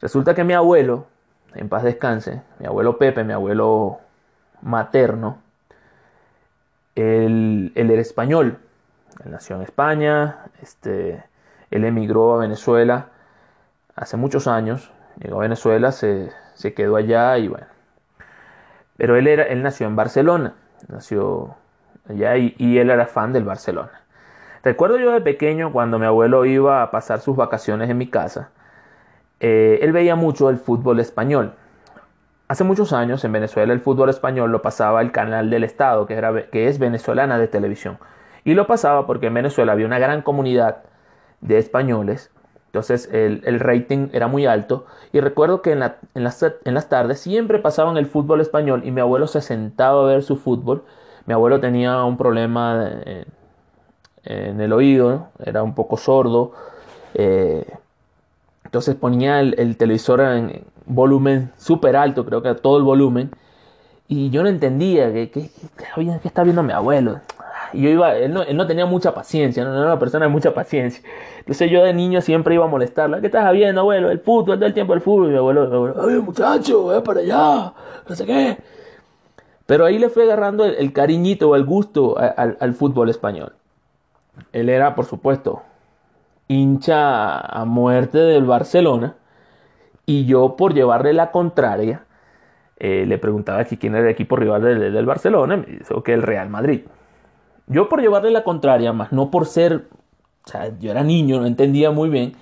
Resulta 0.00 0.34
que 0.34 0.44
mi 0.44 0.52
abuelo, 0.52 1.06
en 1.54 1.68
paz 1.68 1.82
descanse, 1.82 2.42
mi 2.58 2.66
abuelo 2.66 2.98
Pepe, 2.98 3.24
mi 3.24 3.32
abuelo 3.32 4.00
materno, 4.62 5.38
él, 6.94 7.72
él 7.74 7.90
era 7.90 8.00
español. 8.00 8.58
Él 9.24 9.30
nació 9.30 9.56
en 9.56 9.62
España, 9.62 10.38
este, 10.62 11.22
él 11.70 11.84
emigró 11.84 12.34
a 12.34 12.38
Venezuela 12.38 13.08
hace 13.96 14.16
muchos 14.16 14.46
años. 14.46 14.90
Llegó 15.22 15.38
a 15.38 15.42
Venezuela, 15.42 15.92
se, 15.92 16.30
quedó 16.74 16.96
allá 16.96 17.38
y 17.38 17.48
bueno. 17.48 17.66
Pero 18.96 19.16
él, 19.16 19.26
era, 19.26 19.44
él 19.44 19.62
nació 19.62 19.86
en 19.86 19.96
Barcelona, 19.96 20.54
nació 20.88 21.56
allá 22.08 22.36
y, 22.36 22.78
él 22.78 22.90
era 22.90 23.06
fan 23.06 23.32
del 23.32 23.44
Barcelona. 23.44 23.92
Recuerdo 24.62 24.98
yo 24.98 25.12
de 25.12 25.20
pequeño 25.20 25.72
cuando 25.72 25.98
mi 25.98 26.06
abuelo 26.06 26.44
iba 26.44 26.82
a 26.82 26.90
pasar 26.90 27.20
sus 27.20 27.36
vacaciones 27.36 27.90
en 27.90 27.98
mi 27.98 28.08
casa, 28.08 28.50
eh, 29.44 29.78
él 29.82 29.92
veía 29.92 30.16
mucho 30.16 30.48
el 30.48 30.58
fútbol 30.58 31.00
español. 31.00 31.52
Hace 32.48 32.64
muchos 32.64 32.92
años 32.92 33.24
en 33.24 33.32
Venezuela 33.32 33.72
el 33.72 33.80
fútbol 33.80 34.08
español 34.08 34.50
lo 34.50 34.62
pasaba 34.62 35.02
el 35.02 35.12
canal 35.12 35.50
del 35.50 35.64
Estado, 35.64 36.06
que, 36.06 36.14
era, 36.14 36.46
que 36.50 36.68
es 36.68 36.78
venezolana 36.78 37.38
de 37.38 37.48
televisión. 37.48 37.98
Y 38.44 38.54
lo 38.54 38.66
pasaba 38.66 39.06
porque 39.06 39.26
en 39.26 39.34
Venezuela 39.34 39.72
había 39.72 39.86
una 39.86 39.98
gran 39.98 40.22
comunidad 40.22 40.78
de 41.40 41.58
españoles 41.58 42.30
entonces 42.74 43.08
el, 43.12 43.60
rating 43.60 44.08
era 44.12 44.26
muy 44.26 44.46
alto. 44.46 44.86
Y 45.12 45.20
recuerdo 45.20 45.62
que 45.62 45.70
en, 45.70 45.78
las, 45.78 46.88
tardes 46.88 47.20
siempre 47.20 47.60
pasaban 47.60 47.96
el 47.96 48.06
fútbol 48.06 48.40
español 48.40 48.82
y 48.84 48.90
mi 48.90 49.00
abuelo 49.00 49.28
se 49.28 49.40
sentaba 49.42 50.02
a 50.02 50.06
ver 50.06 50.24
su 50.24 50.34
fútbol. 50.34 50.82
Mi 51.24 51.34
abuelo 51.34 51.60
tenía 51.60 52.02
un 52.02 52.16
problema 52.16 52.90
en 54.24 54.60
el 54.60 54.72
oído, 54.72 55.28
era 55.38 55.62
un 55.62 55.76
poco 55.76 55.96
sordo. 55.96 56.50
Eh, 57.14 57.64
entonces 58.74 58.96
ponía 58.96 59.38
el, 59.38 59.76
televisor 59.76 60.20
en 60.20 60.64
volumen 60.84 61.52
súper 61.56 61.94
alto, 61.94 62.26
creo 62.26 62.42
que 62.42 62.48
a 62.48 62.56
todo 62.56 62.76
el 62.76 62.82
volumen. 62.82 63.30
Y 64.08 64.30
yo 64.30 64.42
no 64.42 64.48
entendía 64.48 65.12
qué 65.12 65.30
que, 65.30 65.48
está 66.24 66.42
viendo 66.42 66.64
mi 66.64 66.72
abuelo. 66.72 67.20
Y 67.72 67.82
yo 67.82 67.90
iba, 67.90 68.16
él 68.16 68.34
no, 68.34 68.66
tenía 68.66 68.84
mucha 68.84 69.14
paciencia, 69.14 69.62
no, 69.62 69.76
era 69.76 69.86
una 69.86 70.00
persona 70.00 70.26
de 70.26 70.32
mucha 70.32 70.52
paciencia. 70.52 71.08
Entonces 71.38 71.70
yo 71.70 71.84
de 71.84 71.94
niño 71.94 72.20
siempre 72.20 72.56
iba 72.56 72.64
a 72.64 72.68
molestarla. 72.68 73.20
¿Qué 73.20 73.26
estás 73.26 73.52
viendo, 73.52 73.82
abuelo? 73.82 74.10
El 74.10 74.18
fútbol, 74.18 74.56
todo 74.56 74.66
el 74.66 74.74
tiempo 74.74 74.92
el 74.92 75.00
fútbol. 75.00 75.28
Y 75.28 75.30
mi 75.30 75.36
abuelo, 75.36 75.72
abuelo 75.72 75.94
¡ay, 76.08 76.16
muchacho, 76.16 76.88
ve 76.88 77.00
para 77.00 77.20
allá! 77.20 77.72
No 78.08 78.16
sé 78.16 78.26
qué. 78.26 78.58
Pero 79.66 79.84
ahí 79.84 80.00
le 80.00 80.08
fue 80.08 80.24
agarrando 80.24 80.64
el, 80.64 80.92
cariñito 80.92 81.50
o 81.50 81.54
el 81.54 81.64
gusto 81.64 82.16
al 82.18 82.74
fútbol 82.74 83.08
español. 83.08 83.52
Él 84.52 84.68
era, 84.68 84.96
por 84.96 85.04
supuesto, 85.04 85.62
hincha 86.48 87.38
a 87.38 87.64
muerte 87.64 88.18
del 88.18 88.44
Barcelona. 88.44 89.16
Y 90.06 90.26
yo, 90.26 90.56
por 90.56 90.74
llevarle 90.74 91.12
la 91.12 91.30
contraria, 91.30 92.04
eh, 92.76 93.04
le 93.06 93.18
preguntaba 93.18 93.64
quién 93.64 93.94
era 93.94 94.04
el 94.04 94.10
equipo 94.10 94.36
rival 94.36 94.62
del, 94.62 94.92
del 94.92 95.06
Barcelona. 95.06 95.54
Y 95.54 95.58
me 95.58 95.66
dijo 95.78 96.02
que 96.02 96.12
el 96.12 96.22
Real 96.22 96.50
Madrid. 96.50 96.82
Yo 97.66 97.88
por 97.88 98.00
llevarle 98.00 98.30
la 98.30 98.44
contraria, 98.44 98.92
más 98.92 99.12
no 99.12 99.30
por 99.30 99.46
ser, 99.46 99.88
yo 100.80 100.90
era 100.90 101.02
niño, 101.02 101.40
no 101.40 101.46
entendía 101.46 101.90
muy 101.90 102.10
bien, 102.10 102.34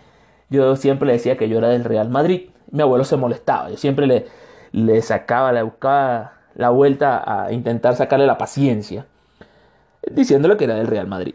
yo 0.50 0.74
siempre 0.74 1.06
le 1.06 1.12
decía 1.14 1.36
que 1.36 1.48
yo 1.48 1.58
era 1.58 1.68
del 1.68 1.84
Real 1.84 2.10
Madrid. 2.10 2.50
Mi 2.70 2.82
abuelo 2.82 3.04
se 3.04 3.16
molestaba, 3.16 3.70
yo 3.70 3.76
siempre 3.76 4.06
le, 4.06 4.26
le 4.72 5.00
sacaba, 5.02 5.52
le 5.52 5.62
buscaba 5.62 6.32
la 6.54 6.70
vuelta 6.70 7.22
a 7.24 7.52
intentar 7.52 7.94
sacarle 7.94 8.26
la 8.26 8.36
paciencia, 8.38 9.06
diciéndole 10.10 10.56
que 10.56 10.64
era 10.64 10.74
del 10.74 10.88
Real 10.88 11.06
Madrid. 11.06 11.34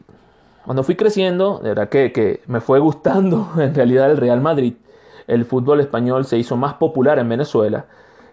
Cuando 0.68 0.84
fui 0.84 0.98
creciendo, 0.98 1.60
de 1.64 1.70
verdad 1.70 1.88
que, 1.88 2.12
que 2.12 2.42
me 2.46 2.60
fue 2.60 2.80
gustando 2.80 3.52
en 3.58 3.74
realidad 3.74 4.12
el 4.12 4.18
Real 4.18 4.42
Madrid. 4.42 4.74
El 5.26 5.46
fútbol 5.46 5.80
español 5.80 6.26
se 6.26 6.38
hizo 6.38 6.58
más 6.58 6.74
popular 6.74 7.20
en 7.20 7.30
Venezuela. 7.30 7.86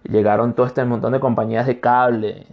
Llegaron 0.03 0.53
todo 0.53 0.66
este 0.66 0.85
montón 0.85 1.12
de 1.12 1.20
compañías 1.20 1.64
de 1.64 1.79
cable 1.79 2.49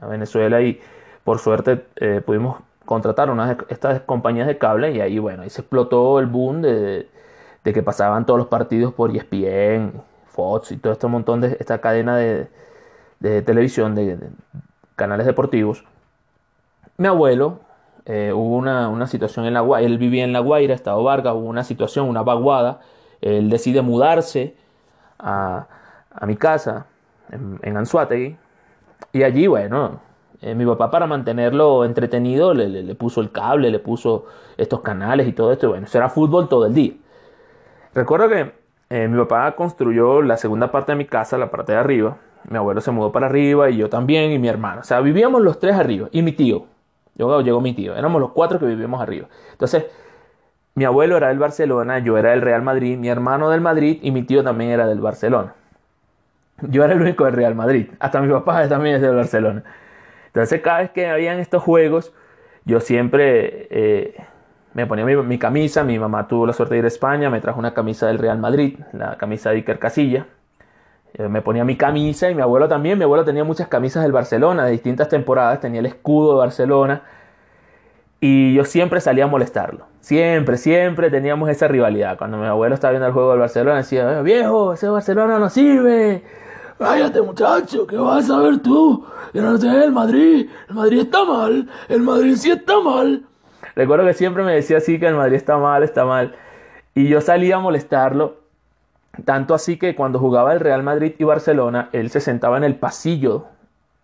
a 0.00 0.06
Venezuela 0.06 0.62
y, 0.62 0.80
por 1.24 1.40
suerte 1.40 1.84
eh, 1.96 2.22
pudimos 2.24 2.60
contratar 2.86 3.28
una 3.30 3.54
de 3.54 3.64
estas 3.68 4.00
compañías 4.00 4.46
de 4.46 4.56
cable 4.56 4.92
y 4.92 5.02
ahí 5.02 5.18
bueno, 5.18 5.42
ahí 5.42 5.50
se 5.50 5.60
explotó 5.60 6.18
el 6.18 6.26
boom 6.26 6.62
de, 6.62 7.06
que 7.62 7.82
pasaban 7.82 8.24
todos 8.24 8.38
los 8.38 8.46
partidos 8.46 8.94
por 8.94 9.14
ESPN, 9.14 9.92
Fox 10.24 10.72
y 10.72 10.78
todo 10.78 10.94
este 10.94 11.06
montón 11.06 11.42
de 11.42 11.58
esta 11.60 11.82
cadena 11.82 12.16
de, 12.16 12.48
televisión, 13.42 13.94
de, 13.94 14.18
canales 14.96 15.26
deportivos. 15.26 15.84
Mi 16.96 17.08
abuelo, 17.08 17.60
eh, 18.06 18.32
hubo 18.34 18.56
una, 18.56 19.06
situación 19.06 19.46
en 19.46 19.54
La 19.54 19.60
Guaira, 19.60 19.86
él 19.86 19.98
vivía 19.98 20.24
en 20.24 20.32
La 20.32 20.40
Guaira, 20.40 20.74
Estado 20.74 21.02
Vargas, 21.02 21.34
hubo 21.34 21.48
una 21.48 21.64
situación, 21.64 22.08
una 22.08 22.22
vaguada, 22.22 22.80
él 23.20 23.50
decide 23.50 23.82
mudarse 23.82 24.56
a, 25.18 25.66
mi 26.26 26.36
casa 26.36 26.86
en, 27.30 27.58
en 27.62 27.76
Anzuategui 27.76 28.36
y 29.12 29.22
allí, 29.22 29.46
bueno, 29.46 30.00
eh, 30.42 30.56
mi 30.56 30.66
papá 30.66 30.90
para 30.90 31.06
mantenerlo 31.06 31.84
entretenido 31.84 32.52
le, 32.52 32.94
puso 32.96 33.20
el 33.20 33.30
cable, 33.30 33.70
le 33.70 33.78
puso 33.78 34.26
estos 34.56 34.80
canales 34.80 35.28
y 35.28 35.32
todo 35.32 35.52
esto. 35.52 35.66
Y 35.66 35.68
bueno, 35.70 35.86
eso 35.86 35.98
era 35.98 36.08
fútbol 36.08 36.48
todo 36.48 36.66
el 36.66 36.74
día. 36.74 36.92
Recuerdo 37.94 38.28
que 38.28 38.52
eh, 38.90 39.08
mi 39.08 39.18
papá 39.18 39.54
construyó 39.54 40.22
la 40.22 40.36
segunda 40.36 40.70
parte 40.72 40.92
de 40.92 40.96
mi 40.96 41.06
casa, 41.06 41.38
la 41.38 41.50
parte 41.50 41.72
de 41.72 41.78
arriba. 41.78 42.16
mi 42.48 42.56
abuelo 42.56 42.80
se 42.80 42.90
mudó 42.90 43.12
para 43.12 43.26
arriba 43.26 43.70
y 43.70 43.76
yo 43.76 43.88
también 43.88 44.32
y 44.32 44.38
mi 44.38 44.48
hermano. 44.48 44.80
O 44.80 44.84
sea, 44.84 45.00
vivíamos 45.00 45.42
los 45.42 45.58
tres 45.60 45.76
arriba 45.76 46.08
y 46.10 46.22
mi 46.22 46.32
tío. 46.32 46.66
Luego 47.16 47.40
llegó 47.42 47.60
mi 47.60 47.74
tío. 47.74 47.94
Éramos 47.94 48.20
los 48.20 48.32
cuatro 48.32 48.58
que 48.58 48.66
vivíamos 48.66 49.00
arriba. 49.00 49.28
Entonces, 49.52 49.86
mi 50.74 50.84
abuelo 50.84 51.16
era 51.16 51.28
del 51.28 51.38
Barcelona, 51.38 51.98
yo 51.98 52.16
era 52.16 52.30
del 52.30 52.40
Real 52.40 52.62
Madrid, 52.62 52.96
mi 52.96 53.08
hermano 53.08 53.50
del 53.50 53.60
Madrid 53.60 53.98
y 54.02 54.10
mi 54.10 54.22
tío 54.22 54.42
también 54.42 54.70
era 54.70 54.86
del 54.86 55.00
Barcelona. 55.00 55.54
Yo 56.62 56.84
era 56.84 56.94
el 56.94 57.00
único 57.02 57.24
del 57.24 57.34
Real 57.34 57.54
Madrid. 57.54 57.90
Hasta 57.98 58.20
mi 58.20 58.32
papá 58.32 58.68
también 58.68 58.96
es 58.96 59.02
del 59.02 59.14
Barcelona. 59.14 59.62
Entonces, 60.26 60.62
cada 60.62 60.78
vez 60.78 60.90
que 60.90 61.08
habían 61.08 61.40
estos 61.40 61.62
juegos, 61.62 62.12
yo 62.64 62.80
siempre 62.80 63.66
eh, 63.70 64.16
me 64.72 64.86
ponía 64.86 65.04
mi, 65.04 65.38
camisa. 65.38 65.84
Mi 65.84 65.98
mamá 65.98 66.26
tuvo 66.28 66.46
la 66.46 66.52
suerte 66.52 66.74
de 66.74 66.78
ir 66.78 66.84
a 66.84 66.88
España, 66.88 67.28
me 67.28 67.40
trajo 67.40 67.58
una 67.58 67.74
camisa 67.74 68.06
del 68.06 68.18
Real 68.18 68.38
Madrid, 68.38 68.78
la 68.92 69.18
camisa 69.18 69.50
de 69.50 69.56
Iker 69.56 69.78
Casilla. 69.78 70.26
Eh, 71.14 71.28
me 71.28 71.42
ponía 71.42 71.64
mi 71.64 71.76
camisa 71.76 72.30
y 72.30 72.34
mi 72.34 72.42
abuelo 72.42 72.68
también. 72.68 72.98
Mi 72.98 73.04
abuelo 73.04 73.24
tenía 73.24 73.44
muchas 73.44 73.68
camisas 73.68 74.02
del 74.02 74.12
Barcelona 74.12 74.64
de 74.64 74.72
distintas 74.72 75.08
temporadas, 75.08 75.60
tenía 75.60 75.80
el 75.80 75.86
escudo 75.86 76.32
de 76.32 76.38
Barcelona. 76.38 77.02
Y 78.20 78.54
yo 78.54 78.64
siempre 78.64 79.00
salía 79.00 79.24
a 79.24 79.26
molestarlo. 79.26 79.86
Siempre, 80.00 80.56
siempre 80.56 81.10
teníamos 81.10 81.48
esa 81.50 81.68
rivalidad. 81.68 82.16
Cuando 82.16 82.38
mi 82.38 82.46
abuelo 82.46 82.74
estaba 82.74 82.92
viendo 82.92 83.06
el 83.06 83.12
juego 83.12 83.30
del 83.30 83.40
Barcelona, 83.40 83.78
decía, 83.78 84.18
eh, 84.18 84.22
viejo, 84.22 84.72
ese 84.72 84.88
Barcelona 84.88 85.38
no 85.38 85.48
sirve. 85.48 86.22
Váyate 86.78 87.20
muchacho, 87.22 87.86
¿qué 87.86 87.96
vas 87.96 88.28
a 88.30 88.38
ver 88.38 88.58
tú? 88.60 89.06
Yo 89.32 89.42
no 89.42 89.56
sé, 89.56 89.68
el 89.68 89.92
Madrid, 89.92 90.48
el 90.68 90.74
Madrid 90.74 91.00
está 91.00 91.24
mal, 91.24 91.68
el 91.88 92.02
Madrid 92.02 92.34
sí 92.36 92.50
está 92.50 92.80
mal. 92.80 93.22
Recuerdo 93.76 94.04
que 94.04 94.14
siempre 94.14 94.42
me 94.42 94.52
decía 94.52 94.78
así 94.78 94.98
que 94.98 95.06
el 95.06 95.14
Madrid 95.14 95.36
está 95.36 95.58
mal, 95.58 95.82
está 95.82 96.04
mal. 96.04 96.34
Y 96.94 97.08
yo 97.08 97.20
salía 97.20 97.56
a 97.56 97.60
molestarlo 97.60 98.41
tanto 99.24 99.54
así 99.54 99.78
que 99.78 99.94
cuando 99.94 100.18
jugaba 100.18 100.52
el 100.52 100.60
Real 100.60 100.82
Madrid 100.82 101.14
y 101.18 101.24
Barcelona, 101.24 101.88
él 101.92 102.10
se 102.10 102.20
sentaba 102.20 102.56
en 102.56 102.64
el 102.64 102.76
pasillo 102.76 103.46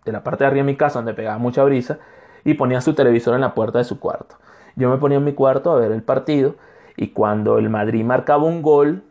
de 0.05 0.11
la 0.11 0.23
parte 0.23 0.43
de 0.43 0.47
arriba 0.47 0.65
de 0.65 0.71
mi 0.71 0.77
casa 0.77 0.99
donde 0.99 1.13
pegaba 1.13 1.37
mucha 1.37 1.63
brisa 1.63 1.97
y 2.43 2.53
ponía 2.53 2.81
su 2.81 2.93
televisor 2.93 3.35
en 3.35 3.41
la 3.41 3.53
puerta 3.53 3.79
de 3.79 3.83
su 3.83 3.99
cuarto. 3.99 4.35
Yo 4.75 4.89
me 4.89 4.97
ponía 4.97 5.17
en 5.17 5.25
mi 5.25 5.33
cuarto 5.33 5.71
a 5.71 5.79
ver 5.79 5.91
el 5.91 6.03
partido 6.03 6.55
y 6.95 7.09
cuando 7.09 7.57
el 7.57 7.69
Madrid 7.69 8.03
marcaba 8.03 8.43
un 8.43 8.61
gol, 8.61 9.03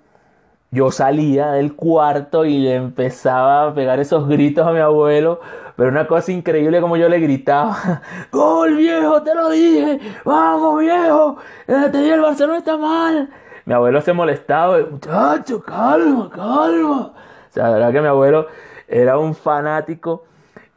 yo 0.71 0.91
salía 0.91 1.53
del 1.53 1.75
cuarto 1.75 2.45
y 2.45 2.59
le 2.59 2.75
empezaba 2.75 3.69
a 3.69 3.75
pegar 3.75 4.01
esos 4.01 4.29
gritos 4.29 4.67
a 4.67 4.73
mi 4.73 4.81
abuelo, 4.81 5.41
pero 5.77 5.89
una 5.89 6.07
cosa 6.07 6.31
increíble 6.33 6.81
como 6.81 6.97
yo 6.97 7.09
le 7.09 7.19
gritaba, 7.19 8.03
¡Gol 8.33 8.77
viejo, 8.77 9.23
te 9.23 9.35
lo 9.35 9.51
dije! 9.51 9.99
¡Vamos 10.25 10.81
viejo! 10.81 11.39
Eh, 11.67 11.89
te 11.91 11.99
dije 11.99 12.15
el 12.15 12.21
Barcelona 12.21 12.59
está 12.59 12.77
mal. 12.77 13.31
Mi 13.69 13.75
abuelo 13.75 14.01
se 14.01 14.15
molestaba, 14.15 14.79
muchacho, 14.79 15.63
calma, 15.63 16.31
calma. 16.31 17.13
O 17.13 17.51
sea, 17.51 17.65
la 17.65 17.71
verdad 17.73 17.93
que 17.93 18.01
mi 18.01 18.07
abuelo 18.07 18.47
era 18.89 19.19
un 19.19 19.35
fanático. 19.35 20.25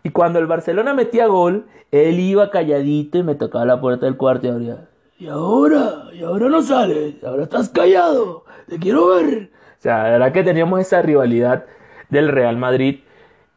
Y 0.04 0.10
cuando 0.10 0.39
el 0.39 0.45
Barcelona 0.45 0.93
metía 0.93 1.27
gol, 1.27 1.67
él 1.89 2.19
iba 2.19 2.51
calladito 2.51 3.17
y 3.17 3.23
me 3.23 3.36
tocaba 3.36 3.63
la 3.63 3.80
puerta 3.80 4.08
del 4.08 4.17
cuarto 4.17 4.47
y 4.47 4.49
abría. 4.49 4.89
Y 5.17 5.30
ahora, 5.30 6.08
y 6.12 6.21
ahora 6.21 6.49
no 6.49 6.62
sales, 6.62 7.23
ahora 7.23 7.43
estás 7.43 7.69
callado, 7.69 8.43
te 8.67 8.77
quiero 8.77 9.08
ver. 9.08 9.51
O 9.80 9.82
sea, 9.82 10.04
la 10.04 10.10
verdad 10.10 10.34
que 10.34 10.43
teníamos 10.43 10.82
esa 10.82 11.01
rivalidad 11.01 11.63
del 12.10 12.27
Real 12.27 12.58
Madrid 12.58 12.99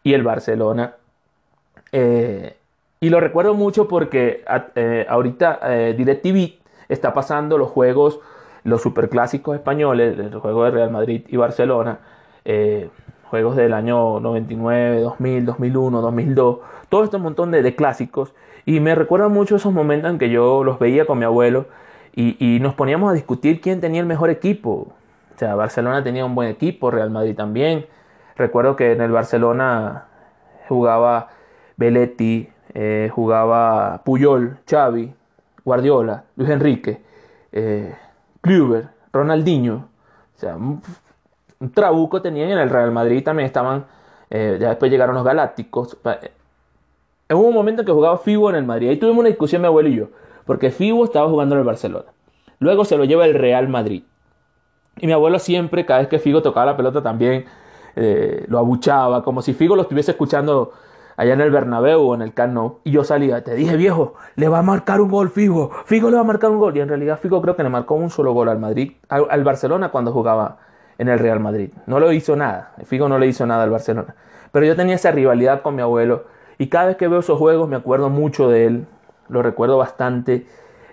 y 0.05 0.14
el 0.14 0.23
Barcelona. 0.23 0.94
Eh, 1.90 2.57
y 3.01 3.11
lo 3.11 3.18
recuerdo 3.18 3.55
mucho 3.55 3.88
porque 3.88 4.44
eh, 4.77 5.07
ahorita 5.09 5.59
eh, 5.64 5.94
DirecTV 5.99 6.53
está 6.88 7.12
pasando 7.12 7.59
los 7.59 7.70
juegos 7.70 8.20
los 8.64 8.81
superclásicos 8.83 9.55
españoles, 9.55 10.18
el 10.18 10.38
juego 10.38 10.64
de 10.64 10.70
Real 10.70 10.90
Madrid 10.90 11.24
y 11.29 11.37
Barcelona, 11.37 11.98
eh, 12.44 12.88
juegos 13.24 13.57
del 13.57 13.74
año 13.74 14.20
99, 14.20 15.00
2000, 15.00 15.44
2001, 15.44 16.00
2002, 16.00 16.59
todo 16.88 17.05
este 17.05 17.18
montón 17.18 17.50
de, 17.50 17.74
clásicos. 17.77 18.35
Y 18.64 18.81
me 18.81 18.94
recuerda 18.94 19.29
mucho 19.29 19.57
esos 19.57 19.72
momentos 19.72 20.11
en 20.11 20.18
que 20.18 20.31
yo 20.31 20.64
los 20.64 20.79
veía 20.79 21.07
con 21.07 21.18
mi 21.18 21.24
abuelo 21.24 21.66
y, 22.16 22.59
nos 22.61 22.74
poníamos 22.74 23.11
a 23.11 23.14
discutir 23.14 23.61
quién 23.61 23.81
tenía 23.81 24.00
el 24.00 24.07
mejor 24.07 24.31
equipo. 24.31 24.70
O 25.35 25.38
sea, 25.38 25.55
Barcelona 25.57 26.03
tenía 26.03 26.24
un 26.24 26.35
buen 26.35 26.48
equipo, 26.48 26.90
Real 26.90 27.11
Madrid 27.11 27.35
también. 27.35 27.87
Recuerdo 28.37 28.77
que 28.77 28.92
en 28.92 29.00
el 29.00 29.11
Barcelona 29.11 30.07
jugaba 30.68 31.29
Belletti, 31.77 32.48
eh, 32.72 33.11
jugaba 33.12 34.03
Puyol, 34.05 34.59
Xavi, 34.70 35.12
Guardiola, 35.64 36.24
Luis 36.37 36.50
Enrique. 36.50 37.03
Eh, 37.53 37.94
Kluber, 38.44 38.88
Ronaldinho, 39.11 39.88
o 40.37 40.38
sea, 40.38 40.54
un, 40.54 40.83
trabuco 41.72 42.20
tenían 42.20 42.50
en 42.50 42.59
el 42.59 42.68
Real 42.68 42.92
Madrid 42.92 43.24
también 43.24 43.46
estaban, 43.46 43.87
eh, 44.28 44.59
ya 44.61 44.68
después 44.68 44.90
llegaron 44.90 45.14
los 45.14 45.24
Galácticos. 45.24 45.96
Eh, 46.04 47.35
hubo 47.35 47.48
un 47.48 47.54
momento 47.54 47.80
en 47.80 47.87
que 47.87 47.92
jugaba 47.92 48.18
Figo 48.18 48.50
en 48.50 48.57
el 48.57 48.64
Madrid, 48.66 48.90
ahí 48.90 48.98
tuvimos 48.98 49.20
una 49.20 49.30
discusión 49.30 49.62
mi 49.62 49.66
abuelo 49.66 49.88
y 49.88 49.96
yo, 49.96 50.09
porque 50.44 50.70
Figo 50.70 51.04
estaba 51.04 51.26
jugando 51.30 51.54
en 51.54 51.61
el 51.61 51.66
Barcelona. 51.66 52.12
Luego 52.59 52.85
se 52.85 52.98
lo 52.98 53.04
lleva 53.04 53.24
el 53.24 53.33
Real 53.33 53.66
Madrid. 53.68 54.02
Y 54.98 55.07
mi 55.07 55.14
abuelo 55.14 55.38
siempre, 55.38 55.87
cada 55.87 56.00
vez 56.00 56.09
que 56.09 56.18
Figo 56.18 56.42
tocaba 56.42 56.66
la 56.66 56.76
pelota 56.76 57.02
también, 57.02 57.46
eh, 57.96 58.44
lo 58.48 58.59
abuchaba, 58.59 59.24
como 59.24 59.40
si 59.40 59.54
Figo 59.54 59.74
lo 59.74 59.83
estuviese 59.83 60.11
escuchando 60.11 60.72
allá 61.16 61.35
en 61.35 61.40
el 61.40 61.50
Bernabéu 61.50 62.00
o 62.00 62.14
en 62.14 62.22
el 62.22 62.35
Camp 62.35 62.79
y 62.85 62.90
yo 62.90 63.05
salía, 63.05 63.42
te 63.44 63.55
dije 63.55 63.77
viejo, 63.77 64.14
le 64.37 64.48
va 64.48 64.61
a 64.61 64.62
marcar 64.62 65.00
un 65.00 65.11
gol 65.11 65.31
Figo, 65.31 65.70
Figo 65.87 66.11
le 66.11 66.16
va 66.16 66.22
a 66.22 66.24
marcar 66.24 66.50
un 66.50 66.59
gol. 66.59 66.77
Y 66.77 66.81
en 66.81 66.88
realidad 66.88 67.18
Figo 67.20 67.40
creo 67.42 67.57
que 67.57 67.62
le 67.62 67.68
marcó 67.68 67.94
un 67.94 68.11
solo 68.11 68.33
gol 68.33 68.48
al 68.48 68.59
Madrid, 68.59 68.92
al, 69.09 69.44
Barcelona 69.44 69.90
cuando 69.90 70.12
jugaba 70.12 70.59
en 70.98 71.09
el 71.09 71.18
Real 71.18 71.40
Madrid, 71.40 71.70
no 71.87 71.98
lo 71.98 72.12
hizo 72.12 72.37
nada, 72.37 72.72
Figo 72.85 73.09
no 73.09 73.18
le 73.18 73.27
hizo 73.27 73.46
nada 73.46 73.64
al 73.64 73.70
Barcelona, 73.70 74.14
pero 74.53 74.64
yo 74.64 74.77
tenía 74.77 74.94
esa 74.94 75.11
rivalidad 75.11 75.62
con 75.62 75.74
mi 75.74 75.83
abuelo 75.83 76.24
y 76.57 76.68
cada 76.68 76.87
vez 76.87 76.96
que 76.96 77.09
veo 77.09 77.18
esos 77.18 77.38
juegos 77.38 77.68
me 77.68 77.77
acuerdo 77.77 78.11
mucho 78.11 78.48
de 78.48 78.66
él, 78.66 78.87
lo 79.29 79.42
recuerdo 79.42 79.77
bastante 79.77 80.46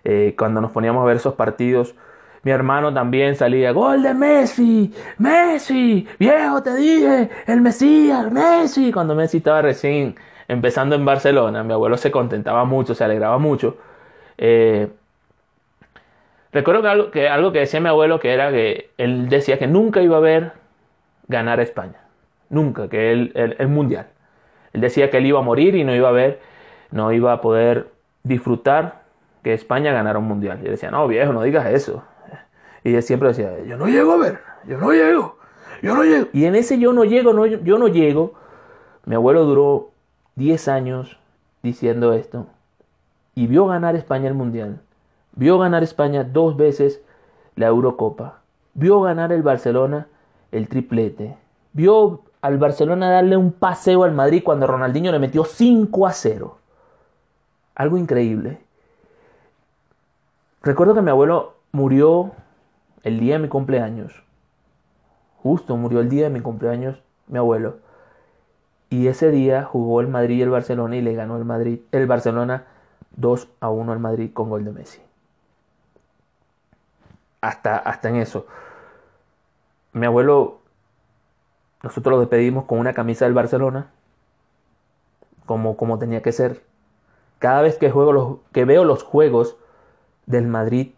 eh, 0.03 0.35
cuando 0.37 0.61
nos 0.61 0.71
poníamos 0.71 1.03
a 1.03 1.05
ver 1.05 1.17
esos 1.17 1.35
partidos. 1.35 1.95
Mi 2.43 2.51
hermano 2.51 2.91
también 2.93 3.35
salía, 3.35 3.71
gol 3.71 4.01
de 4.01 4.13
Messi, 4.15 4.91
Messi, 5.19 6.07
viejo, 6.17 6.63
te 6.63 6.75
dije, 6.75 7.29
el 7.45 7.61
Mesías, 7.61 8.31
Messi. 8.31 8.91
Cuando 8.91 9.13
Messi 9.13 9.37
estaba 9.37 9.61
recién 9.61 10.15
empezando 10.47 10.95
en 10.95 11.05
Barcelona, 11.05 11.63
mi 11.63 11.73
abuelo 11.73 11.97
se 11.97 12.09
contentaba 12.09 12.65
mucho, 12.65 12.95
se 12.95 13.03
alegraba 13.03 13.37
mucho. 13.37 13.77
Eh, 14.39 14.87
recuerdo 16.51 16.81
que 16.81 16.87
algo, 16.87 17.11
que 17.11 17.29
algo 17.29 17.51
que 17.51 17.59
decía 17.59 17.79
mi 17.79 17.89
abuelo, 17.89 18.19
que 18.19 18.33
era 18.33 18.49
que 18.49 18.89
él 18.97 19.29
decía 19.29 19.59
que 19.59 19.67
nunca 19.67 20.01
iba 20.01 20.17
a 20.17 20.21
ver 20.21 20.53
ganar 21.27 21.59
a 21.59 21.63
España. 21.63 22.01
Nunca, 22.49 22.89
que 22.89 23.11
él, 23.11 23.31
el 23.35 23.67
mundial. 23.67 24.07
Él 24.73 24.81
decía 24.81 25.09
que 25.11 25.17
él 25.17 25.27
iba 25.27 25.39
a 25.39 25.43
morir 25.43 25.75
y 25.75 25.83
no 25.83 25.93
iba 25.95 26.09
a 26.09 26.11
ver, 26.11 26.39
no 26.89 27.11
iba 27.11 27.33
a 27.33 27.41
poder 27.41 27.89
disfrutar 28.23 29.01
que 29.43 29.53
España 29.53 29.91
ganara 29.91 30.19
un 30.19 30.25
mundial. 30.25 30.59
Y 30.63 30.69
decía, 30.69 30.91
no, 30.91 31.07
viejo, 31.07 31.33
no 31.33 31.43
digas 31.43 31.67
eso. 31.67 32.03
Y 32.83 32.95
él 32.95 33.03
siempre 33.03 33.29
decía, 33.29 33.63
yo 33.63 33.77
no 33.77 33.87
llego 33.87 34.13
a 34.13 34.17
ver, 34.17 34.39
yo 34.67 34.77
no 34.77 34.91
llego, 34.91 35.37
yo 35.81 35.95
no 35.95 36.03
llego. 36.03 36.27
Y 36.33 36.45
en 36.45 36.55
ese 36.55 36.79
yo 36.79 36.93
no 36.93 37.03
llego, 37.03 37.33
no, 37.33 37.45
yo 37.45 37.77
no 37.77 37.87
llego, 37.87 38.33
mi 39.05 39.15
abuelo 39.15 39.45
duró 39.45 39.91
10 40.35 40.67
años 40.67 41.17
diciendo 41.61 42.13
esto 42.13 42.47
y 43.35 43.47
vio 43.47 43.65
ganar 43.67 43.95
España 43.95 44.27
el 44.27 44.33
Mundial. 44.33 44.81
Vio 45.33 45.57
ganar 45.57 45.83
España 45.83 46.23
dos 46.23 46.57
veces 46.57 47.01
la 47.55 47.67
Eurocopa. 47.67 48.39
Vio 48.73 49.01
ganar 49.01 49.31
el 49.31 49.41
Barcelona 49.41 50.07
el 50.51 50.67
triplete. 50.67 51.37
Vio 51.73 52.21
al 52.41 52.57
Barcelona 52.57 53.09
darle 53.09 53.37
un 53.37 53.51
paseo 53.51 54.03
al 54.03 54.11
Madrid 54.13 54.43
cuando 54.43 54.67
Ronaldinho 54.67 55.11
le 55.11 55.19
metió 55.19 55.45
5 55.45 56.07
a 56.07 56.11
0. 56.11 56.57
Algo 57.75 57.97
increíble. 57.97 58.59
Recuerdo 60.61 60.93
que 60.93 61.01
mi 61.01 61.09
abuelo 61.09 61.55
murió 61.71 62.31
el 63.03 63.19
día 63.19 63.35
de 63.35 63.39
mi 63.39 63.47
cumpleaños. 63.47 64.23
Justo 65.41 65.75
murió 65.77 66.01
el 66.01 66.09
día 66.09 66.23
de 66.25 66.29
mi 66.29 66.41
cumpleaños 66.41 67.01
mi 67.27 67.37
abuelo. 67.37 67.77
Y 68.89 69.07
ese 69.07 69.31
día 69.31 69.63
jugó 69.63 70.01
el 70.01 70.07
Madrid 70.07 70.37
y 70.37 70.41
el 70.41 70.49
Barcelona 70.49 70.97
y 70.97 71.01
le 71.01 71.15
ganó 71.15 71.37
el 71.37 71.45
Madrid, 71.45 71.79
el 71.91 72.07
Barcelona 72.07 72.65
2 73.15 73.47
a 73.61 73.69
1 73.69 73.91
al 73.91 73.99
Madrid 73.99 74.31
con 74.33 74.49
gol 74.49 74.65
de 74.65 74.71
Messi. 74.71 75.01
Hasta, 77.39 77.77
hasta 77.77 78.09
en 78.09 78.17
eso. 78.17 78.45
Mi 79.93 80.05
abuelo, 80.05 80.59
nosotros 81.81 82.11
lo 82.11 82.19
despedimos 82.19 82.65
con 82.65 82.79
una 82.79 82.93
camisa 82.93 83.25
del 83.25 83.33
Barcelona, 83.33 83.89
como, 85.45 85.77
como 85.77 85.97
tenía 85.97 86.21
que 86.21 86.31
ser. 86.31 86.63
Cada 87.39 87.61
vez 87.61 87.77
que, 87.77 87.89
juego 87.89 88.11
los, 88.11 88.37
que 88.51 88.65
veo 88.65 88.83
los 88.83 89.03
juegos 89.03 89.57
del 90.25 90.47
Madrid 90.47 90.93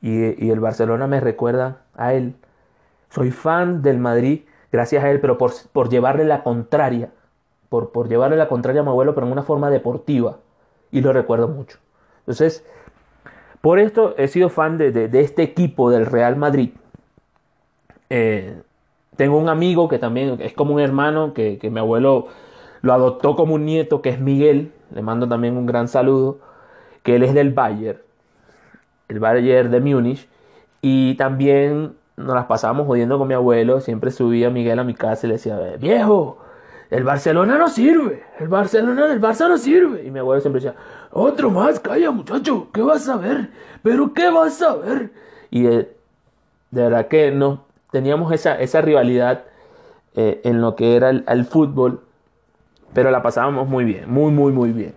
y, 0.00 0.50
el 0.50 0.60
Barcelona 0.60 1.06
me 1.06 1.20
recuerda 1.20 1.82
a 1.94 2.14
él. 2.14 2.34
Soy 3.10 3.30
fan 3.30 3.82
del 3.82 3.98
Madrid 3.98 4.42
gracias 4.70 5.02
a 5.04 5.10
él, 5.10 5.20
pero 5.20 5.38
por, 5.38 5.52
por 5.72 5.88
llevarle 5.88 6.24
la 6.24 6.42
contraria, 6.42 7.10
por, 7.68 7.90
por, 7.90 8.08
llevarle 8.08 8.36
la 8.36 8.48
contraria 8.48 8.82
a 8.82 8.84
mi 8.84 8.90
abuelo, 8.90 9.14
pero 9.14 9.26
en 9.26 9.32
una 9.32 9.42
forma 9.42 9.70
deportiva. 9.70 10.38
Y 10.90 11.00
lo 11.00 11.12
recuerdo 11.12 11.48
mucho. 11.48 11.78
Entonces, 12.20 12.64
por 13.60 13.78
esto 13.78 14.14
he 14.16 14.28
sido 14.28 14.48
fan 14.50 14.78
de, 14.78 15.08
este 15.14 15.42
equipo 15.42 15.90
del 15.90 16.06
Real 16.06 16.36
Madrid. 16.36 16.70
Eh, 18.10 18.62
tengo 19.16 19.36
un 19.36 19.48
amigo 19.48 19.88
que 19.88 19.98
también 19.98 20.40
es 20.40 20.52
como 20.52 20.74
un 20.74 20.80
hermano, 20.80 21.34
que, 21.34 21.58
mi 21.70 21.80
abuelo 21.80 22.28
lo 22.82 22.92
adoptó 22.92 23.34
como 23.34 23.54
un 23.54 23.64
nieto, 23.64 24.00
que 24.00 24.10
es 24.10 24.20
Miguel. 24.20 24.72
Le 24.94 25.02
mando 25.02 25.28
también 25.28 25.56
un 25.56 25.66
gran 25.66 25.88
saludo, 25.88 26.38
que 27.02 27.16
él 27.16 27.22
es 27.24 27.34
del 27.34 27.52
Bayern, 27.52 27.98
el 29.08 29.20
Bayern 29.20 29.70
de 29.70 29.80
Múnich. 29.80 30.28
Y 30.80 31.14
también 31.14 31.94
nos 32.16 32.34
las 32.34 32.46
pasábamos 32.46 32.86
jodiendo 32.86 33.18
con 33.18 33.28
mi 33.28 33.34
abuelo. 33.34 33.80
Siempre 33.80 34.10
subía 34.10 34.50
Miguel 34.50 34.78
a 34.78 34.84
mi 34.84 34.94
casa 34.94 35.26
y 35.26 35.28
le 35.28 35.34
decía, 35.34 35.58
viejo, 35.78 36.38
el 36.90 37.04
Barcelona 37.04 37.58
no 37.58 37.68
sirve, 37.68 38.24
el 38.40 38.48
Barcelona 38.48 39.06
del 39.06 39.20
Barça 39.20 39.48
no 39.48 39.58
sirve. 39.58 40.04
Y 40.04 40.10
mi 40.10 40.20
abuelo 40.20 40.40
siempre 40.40 40.60
decía, 40.60 40.78
otro 41.10 41.50
más, 41.50 41.80
calla 41.80 42.10
muchacho, 42.10 42.68
¿qué 42.72 42.80
vas 42.82 43.08
a 43.08 43.16
ver? 43.16 43.50
¿Pero 43.82 44.14
qué 44.14 44.30
vas 44.30 44.60
a 44.62 44.74
ver? 44.76 45.10
Y 45.50 45.62
de, 45.62 45.88
verdad 46.70 47.08
que 47.08 47.30
no, 47.30 47.64
teníamos 47.90 48.32
esa, 48.32 48.58
esa 48.58 48.80
rivalidad 48.80 49.44
eh, 50.14 50.40
en 50.44 50.60
lo 50.60 50.76
que 50.76 50.96
era 50.96 51.10
el, 51.10 51.44
fútbol, 51.44 52.00
pero 52.94 53.10
la 53.10 53.22
pasábamos 53.22 53.68
muy 53.68 53.84
bien, 53.84 54.10
muy, 54.10 54.32
muy, 54.32 54.52
muy 54.52 54.72
bien. 54.72 54.94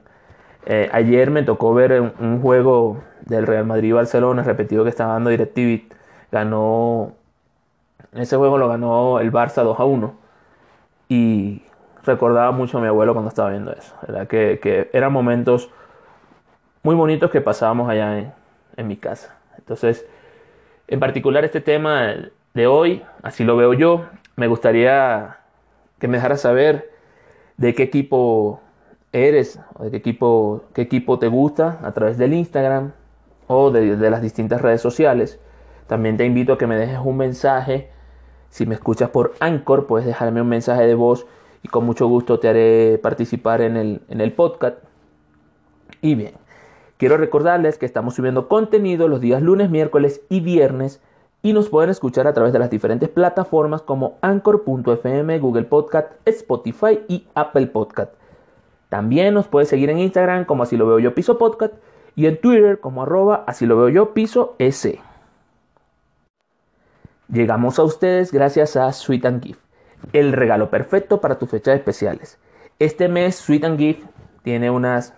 Eh, 0.66 0.90
ayer 0.94 1.30
me 1.30 1.44
tocó 1.44 1.74
ver 1.74 2.14
un, 2.20 2.42
juego 2.42 3.04
del 3.26 3.48
Real 3.48 3.66
Madrid-Barcelona, 3.66 4.44
repetido 4.44 4.84
que 4.84 4.90
estaba 4.90 5.14
dando 5.14 5.30
DirecTV. 5.30 5.84
Ganó, 6.32 7.14
ese 8.14 8.38
juego 8.38 8.58
lo 8.58 8.68
ganó 8.68 9.20
el 9.20 9.32
Barça 9.32 9.64
2 9.64 9.80
a 9.80 9.86
1. 9.86 10.14
Y 11.10 11.64
recordaba 12.04 12.52
mucho 12.52 12.78
a 12.78 12.82
mi 12.82 12.88
abuelo 12.88 13.14
cuando 13.14 13.30
estaba 13.30 13.50
viendo 13.50 13.72
eso. 13.74 13.94
¿verdad? 14.02 14.28
Que, 14.28 14.60
que 14.62 14.90
eran 14.94 15.12
momentos 15.12 15.70
muy 16.84 16.96
bonitos 16.96 17.30
que 17.32 17.42
pasábamos 17.42 17.90
allá 17.90 18.20
en, 18.20 18.34
en 18.78 18.88
mi 18.88 18.98
casa. 18.98 19.36
Entonces, 19.58 20.06
en 20.88 21.00
particular 21.00 21.46
este 21.46 21.62
tema 21.62 22.16
de 22.54 22.68
hoy, 22.68 23.04
así 23.24 23.44
lo 23.44 23.56
veo 23.56 23.74
yo, 23.74 24.06
me 24.36 24.48
gustaría 24.48 25.38
que 26.00 26.08
me 26.08 26.18
dejaras 26.18 26.42
saber 26.42 26.92
de 27.58 27.76
qué 27.76 27.84
equipo 27.84 28.60
eres, 29.14 29.60
o 29.76 29.84
de 29.84 29.92
qué 29.92 29.98
equipo, 29.98 30.64
qué 30.74 30.82
equipo 30.82 31.20
te 31.20 31.28
gusta 31.28 31.80
a 31.84 31.92
través 31.92 32.18
del 32.18 32.34
Instagram 32.34 32.92
o 33.52 33.72
de, 33.72 34.10
las 34.10 34.22
distintas 34.22 34.62
redes 34.62 34.82
sociales. 34.82 35.40
También 35.88 36.18
te 36.18 36.26
invito 36.26 36.54
a 36.54 36.58
que 36.58 36.68
me 36.68 36.78
dejes 36.78 37.00
un 37.04 37.18
mensaje. 37.18 37.90
Si 38.50 38.66
me 38.66 38.76
escuchas 38.76 39.10
por 39.10 39.34
Anchor, 39.40 39.88
puedes 39.88 40.08
dejarme 40.08 40.42
un 40.42 40.50
mensaje 40.50 40.88
de 40.88 40.96
voz 40.96 41.26
y 41.64 41.68
con 41.68 41.86
mucho 41.86 42.08
gusto 42.08 42.40
te 42.40 42.48
haré 42.48 43.00
participar 43.02 43.62
en 43.62 43.78
el, 43.78 44.02
en 44.08 44.22
el 44.22 44.32
podcast. 44.34 44.78
Y 46.02 46.16
bien, 46.16 46.34
quiero 46.98 47.18
recordarles 47.18 47.78
que 47.78 47.86
estamos 47.86 48.16
subiendo 48.16 48.48
contenido 48.48 49.08
los 49.08 49.22
días 49.22 49.42
lunes, 49.42 49.70
miércoles 49.70 50.22
y 50.30 50.40
viernes 50.40 51.02
y 51.44 51.54
nos 51.54 51.70
pueden 51.70 51.90
escuchar 51.90 52.28
a 52.28 52.34
través 52.34 52.54
de 52.54 52.60
las 52.60 52.70
diferentes 52.70 53.10
plataformas 53.10 53.82
como 53.82 54.18
Anchor.fm, 54.22 55.40
Google 55.40 55.64
Podcast, 55.64 56.12
Spotify 56.26 57.00
y 57.08 57.28
Apple 57.34 57.68
Podcast. 57.68 58.14
También 58.90 59.34
nos 59.34 59.48
puedes 59.48 59.70
seguir 59.70 59.90
en 59.90 60.00
Instagram 60.00 60.46
como 60.46 60.64
así 60.64 60.78
lo 60.78 60.88
veo 60.88 61.00
yo 61.00 61.16
piso 61.16 61.38
podcast 61.38 61.74
y 62.16 62.26
en 62.26 62.40
Twitter 62.40 62.80
como 62.80 63.04
arroba 63.04 63.44
así 63.48 63.66
lo 63.66 63.78
veo 63.78 63.90
yo 63.90 64.14
piso 64.14 64.56
s. 64.60 65.00
Llegamos 67.30 67.80
a 67.80 67.84
ustedes 67.84 68.32
gracias 68.32 68.76
a 68.76 68.92
Sweet 68.92 69.26
and 69.26 69.44
Gift 69.44 69.72
el 70.14 70.34
regalo 70.34 70.70
perfecto 70.70 71.22
para 71.22 71.38
tus 71.38 71.50
fechas 71.50 71.76
especiales. 71.76 72.40
Este 72.80 73.08
mes 73.08 73.36
Sweet 73.36 73.66
and 73.66 73.80
Gift 73.80 74.04
tiene 74.44 74.72
unas 74.72 75.14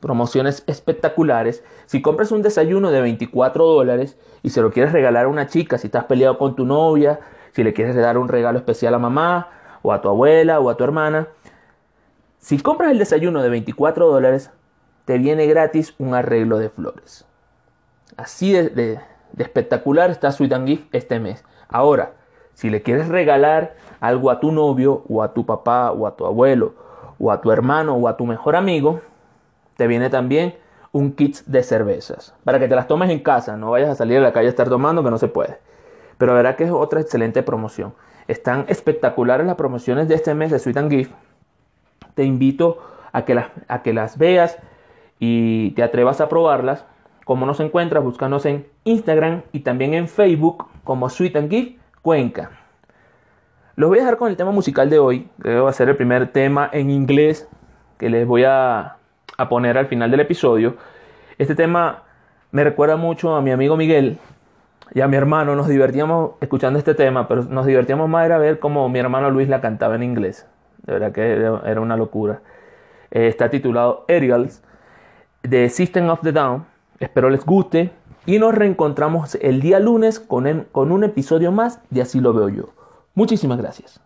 promociones 0.00 0.64
espectaculares. 0.66 1.64
Si 1.86 2.00
compras 2.00 2.32
un 2.32 2.42
desayuno 2.42 2.90
de 2.90 3.00
24 3.00 3.64
dólares 3.64 4.16
y 4.42 4.50
se 4.50 4.62
lo 4.62 4.70
quieres 4.70 4.92
regalar 4.92 5.26
a 5.26 5.28
una 5.28 5.48
chica, 5.48 5.78
si 5.78 5.88
estás 5.88 6.04
peleado 6.04 6.38
con 6.38 6.56
tu 6.56 6.64
novia, 6.64 7.20
si 7.52 7.62
le 7.62 7.72
quieres 7.72 7.96
dar 7.96 8.16
un 8.16 8.28
regalo 8.28 8.58
especial 8.58 8.94
a 8.94 8.98
mamá 8.98 9.48
o 9.82 9.92
a 9.92 10.00
tu 10.00 10.08
abuela 10.08 10.60
o 10.60 10.70
a 10.70 10.76
tu 10.76 10.84
hermana, 10.84 11.28
si 12.38 12.58
compras 12.58 12.92
el 12.92 12.98
desayuno 12.98 13.42
de 13.42 13.50
24 13.50 14.08
dólares, 14.10 14.50
te 15.10 15.18
viene 15.18 15.48
gratis 15.48 15.92
un 15.98 16.14
arreglo 16.14 16.58
de 16.58 16.68
flores. 16.68 17.26
Así 18.16 18.52
de, 18.52 18.70
de 18.70 19.00
espectacular 19.38 20.08
está 20.08 20.30
Sweet 20.30 20.52
and 20.52 20.68
Gift 20.68 20.94
este 20.94 21.18
mes. 21.18 21.44
Ahora, 21.68 22.12
si 22.54 22.70
le 22.70 22.82
quieres 22.82 23.08
regalar 23.08 23.74
algo 23.98 24.30
a 24.30 24.38
tu 24.38 24.52
novio 24.52 25.02
o 25.08 25.24
a 25.24 25.34
tu 25.34 25.44
papá 25.44 25.90
o 25.90 26.06
a 26.06 26.14
tu 26.14 26.26
abuelo 26.26 26.74
o 27.18 27.32
a 27.32 27.40
tu 27.40 27.50
hermano 27.50 27.96
o 27.96 28.06
a 28.06 28.16
tu 28.16 28.24
mejor 28.24 28.54
amigo, 28.54 29.00
te 29.76 29.88
viene 29.88 30.10
también 30.10 30.54
un 30.92 31.10
kit 31.10 31.38
de 31.46 31.64
cervezas 31.64 32.32
para 32.44 32.60
que 32.60 32.68
te 32.68 32.76
las 32.76 32.86
tomes 32.86 33.10
en 33.10 33.18
casa, 33.18 33.56
no 33.56 33.72
vayas 33.72 33.90
a 33.90 33.96
salir 33.96 34.18
a 34.18 34.20
la 34.20 34.32
calle 34.32 34.46
a 34.46 34.50
estar 34.50 34.68
tomando 34.68 35.02
que 35.02 35.10
no 35.10 35.18
se 35.18 35.26
puede. 35.26 35.58
Pero 36.18 36.34
verá 36.34 36.54
que 36.54 36.62
es 36.62 36.70
otra 36.70 37.00
excelente 37.00 37.42
promoción. 37.42 37.94
Están 38.28 38.64
espectaculares 38.68 39.44
las 39.44 39.56
promociones 39.56 40.06
de 40.06 40.14
este 40.14 40.34
mes 40.34 40.52
de 40.52 40.60
Sweet 40.60 40.76
and 40.76 40.90
Gift. 40.92 41.12
Te 42.14 42.22
invito 42.22 42.78
a 43.10 43.24
que 43.24 43.42
a 43.66 43.82
que 43.82 43.92
las 43.92 44.16
veas 44.16 44.56
y 45.20 45.70
te 45.72 45.84
atrevas 45.84 46.20
a 46.20 46.28
probarlas. 46.28 46.84
Como 47.24 47.46
nos 47.46 47.60
encuentras, 47.60 48.02
búscanos 48.02 48.44
en 48.46 48.66
Instagram 48.82 49.42
y 49.52 49.60
también 49.60 49.94
en 49.94 50.08
Facebook 50.08 50.66
como 50.82 51.08
Sweet 51.08 51.36
and 51.36 51.50
Gift 51.50 51.78
Cuenca. 52.02 52.50
Los 53.76 53.88
voy 53.88 53.98
a 53.98 54.02
dejar 54.02 54.16
con 54.16 54.28
el 54.28 54.36
tema 54.36 54.50
musical 54.50 54.90
de 54.90 54.98
hoy, 54.98 55.28
que 55.42 55.54
va 55.60 55.70
a 55.70 55.72
ser 55.72 55.88
el 55.88 55.96
primer 55.96 56.32
tema 56.32 56.68
en 56.72 56.90
inglés 56.90 57.48
que 57.98 58.10
les 58.10 58.26
voy 58.26 58.44
a, 58.44 58.96
poner 59.48 59.78
al 59.78 59.86
final 59.86 60.10
del 60.10 60.20
episodio. 60.20 60.76
Este 61.38 61.54
tema 61.54 62.02
me 62.50 62.64
recuerda 62.64 62.96
mucho 62.96 63.34
a 63.34 63.40
mi 63.40 63.52
amigo 63.52 63.76
Miguel 63.76 64.18
y 64.92 65.00
a 65.00 65.08
mi 65.08 65.16
hermano. 65.16 65.54
Nos 65.54 65.68
divertíamos 65.68 66.32
escuchando 66.40 66.78
este 66.78 66.94
tema, 66.94 67.28
pero 67.28 67.44
nos 67.44 67.64
divertíamos 67.64 68.08
más 68.08 68.26
era 68.26 68.38
ver 68.38 68.58
cómo 68.58 68.88
mi 68.88 68.98
hermano 68.98 69.30
Luis 69.30 69.48
la 69.48 69.60
cantaba 69.60 69.94
en 69.94 70.02
inglés. 70.02 70.46
De 70.82 70.94
verdad 70.94 71.12
que 71.12 71.32
era 71.32 71.80
una 71.80 71.96
locura. 71.96 72.40
Eh, 73.10 73.28
está 73.28 73.48
titulado 73.48 74.04
Aerials 74.08 74.62
de 75.42 75.68
System 75.68 76.08
of 76.08 76.20
the 76.22 76.32
Down. 76.32 76.66
Espero 76.98 77.30
les 77.30 77.44
guste 77.44 77.92
y 78.26 78.38
nos 78.38 78.54
reencontramos 78.54 79.36
el 79.36 79.60
día 79.60 79.80
lunes 79.80 80.20
con, 80.20 80.66
con 80.72 80.92
un 80.92 81.04
episodio 81.04 81.52
más 81.52 81.80
de 81.90 82.02
Así 82.02 82.20
lo 82.20 82.32
veo 82.32 82.48
yo. 82.48 82.70
Muchísimas 83.14 83.58
gracias. 83.58 84.00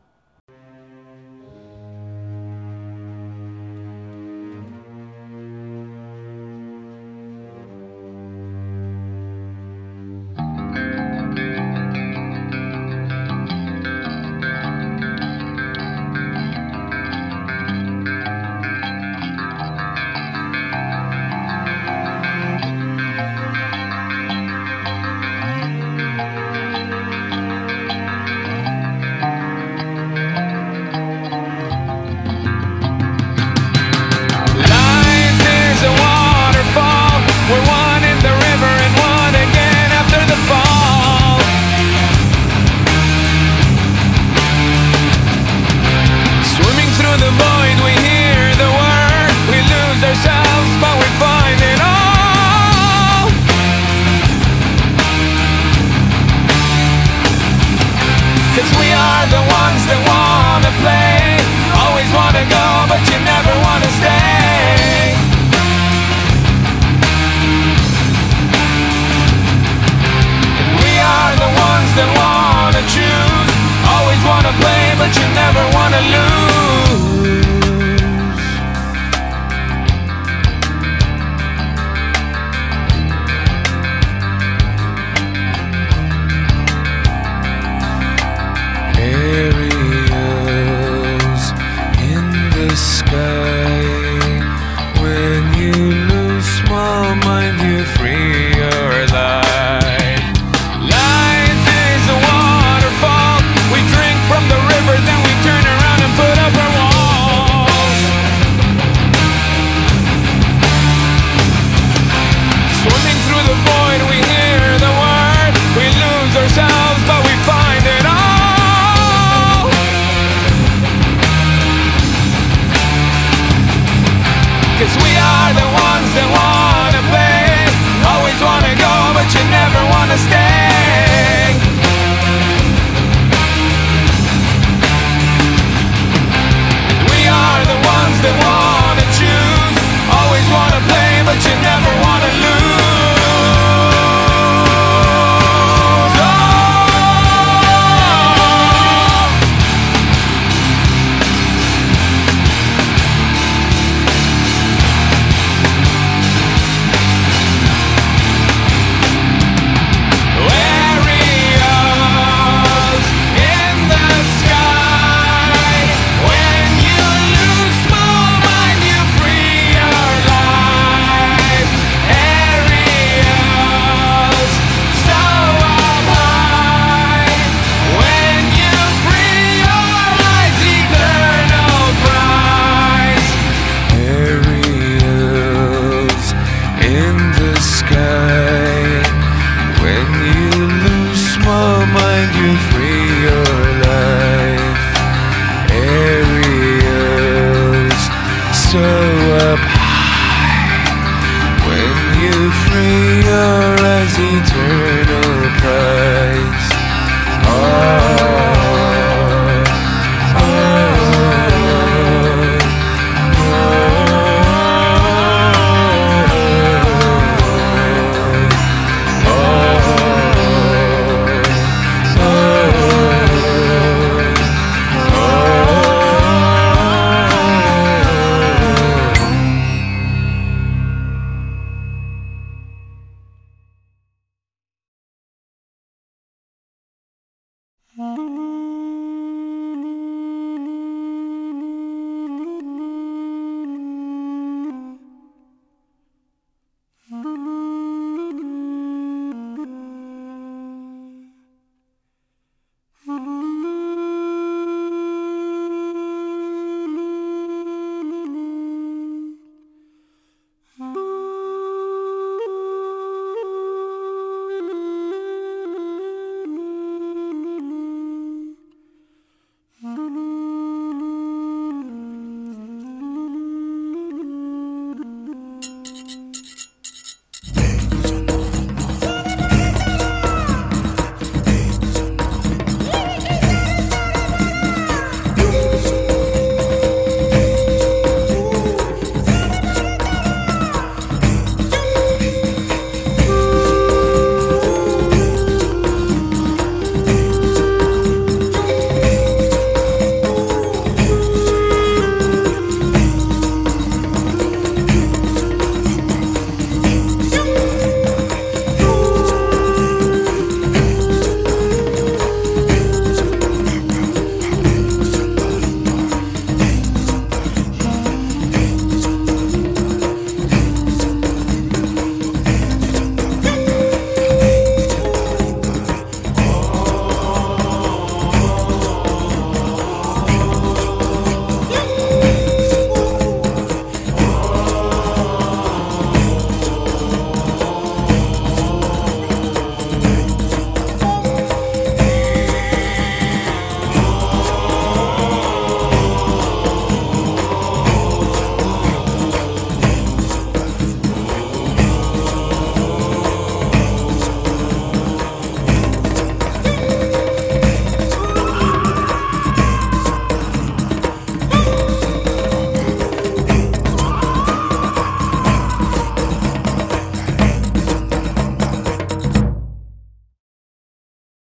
you 75.17 75.27
never 75.35 75.65
wanna 75.77 76.01
lose. 76.01 76.54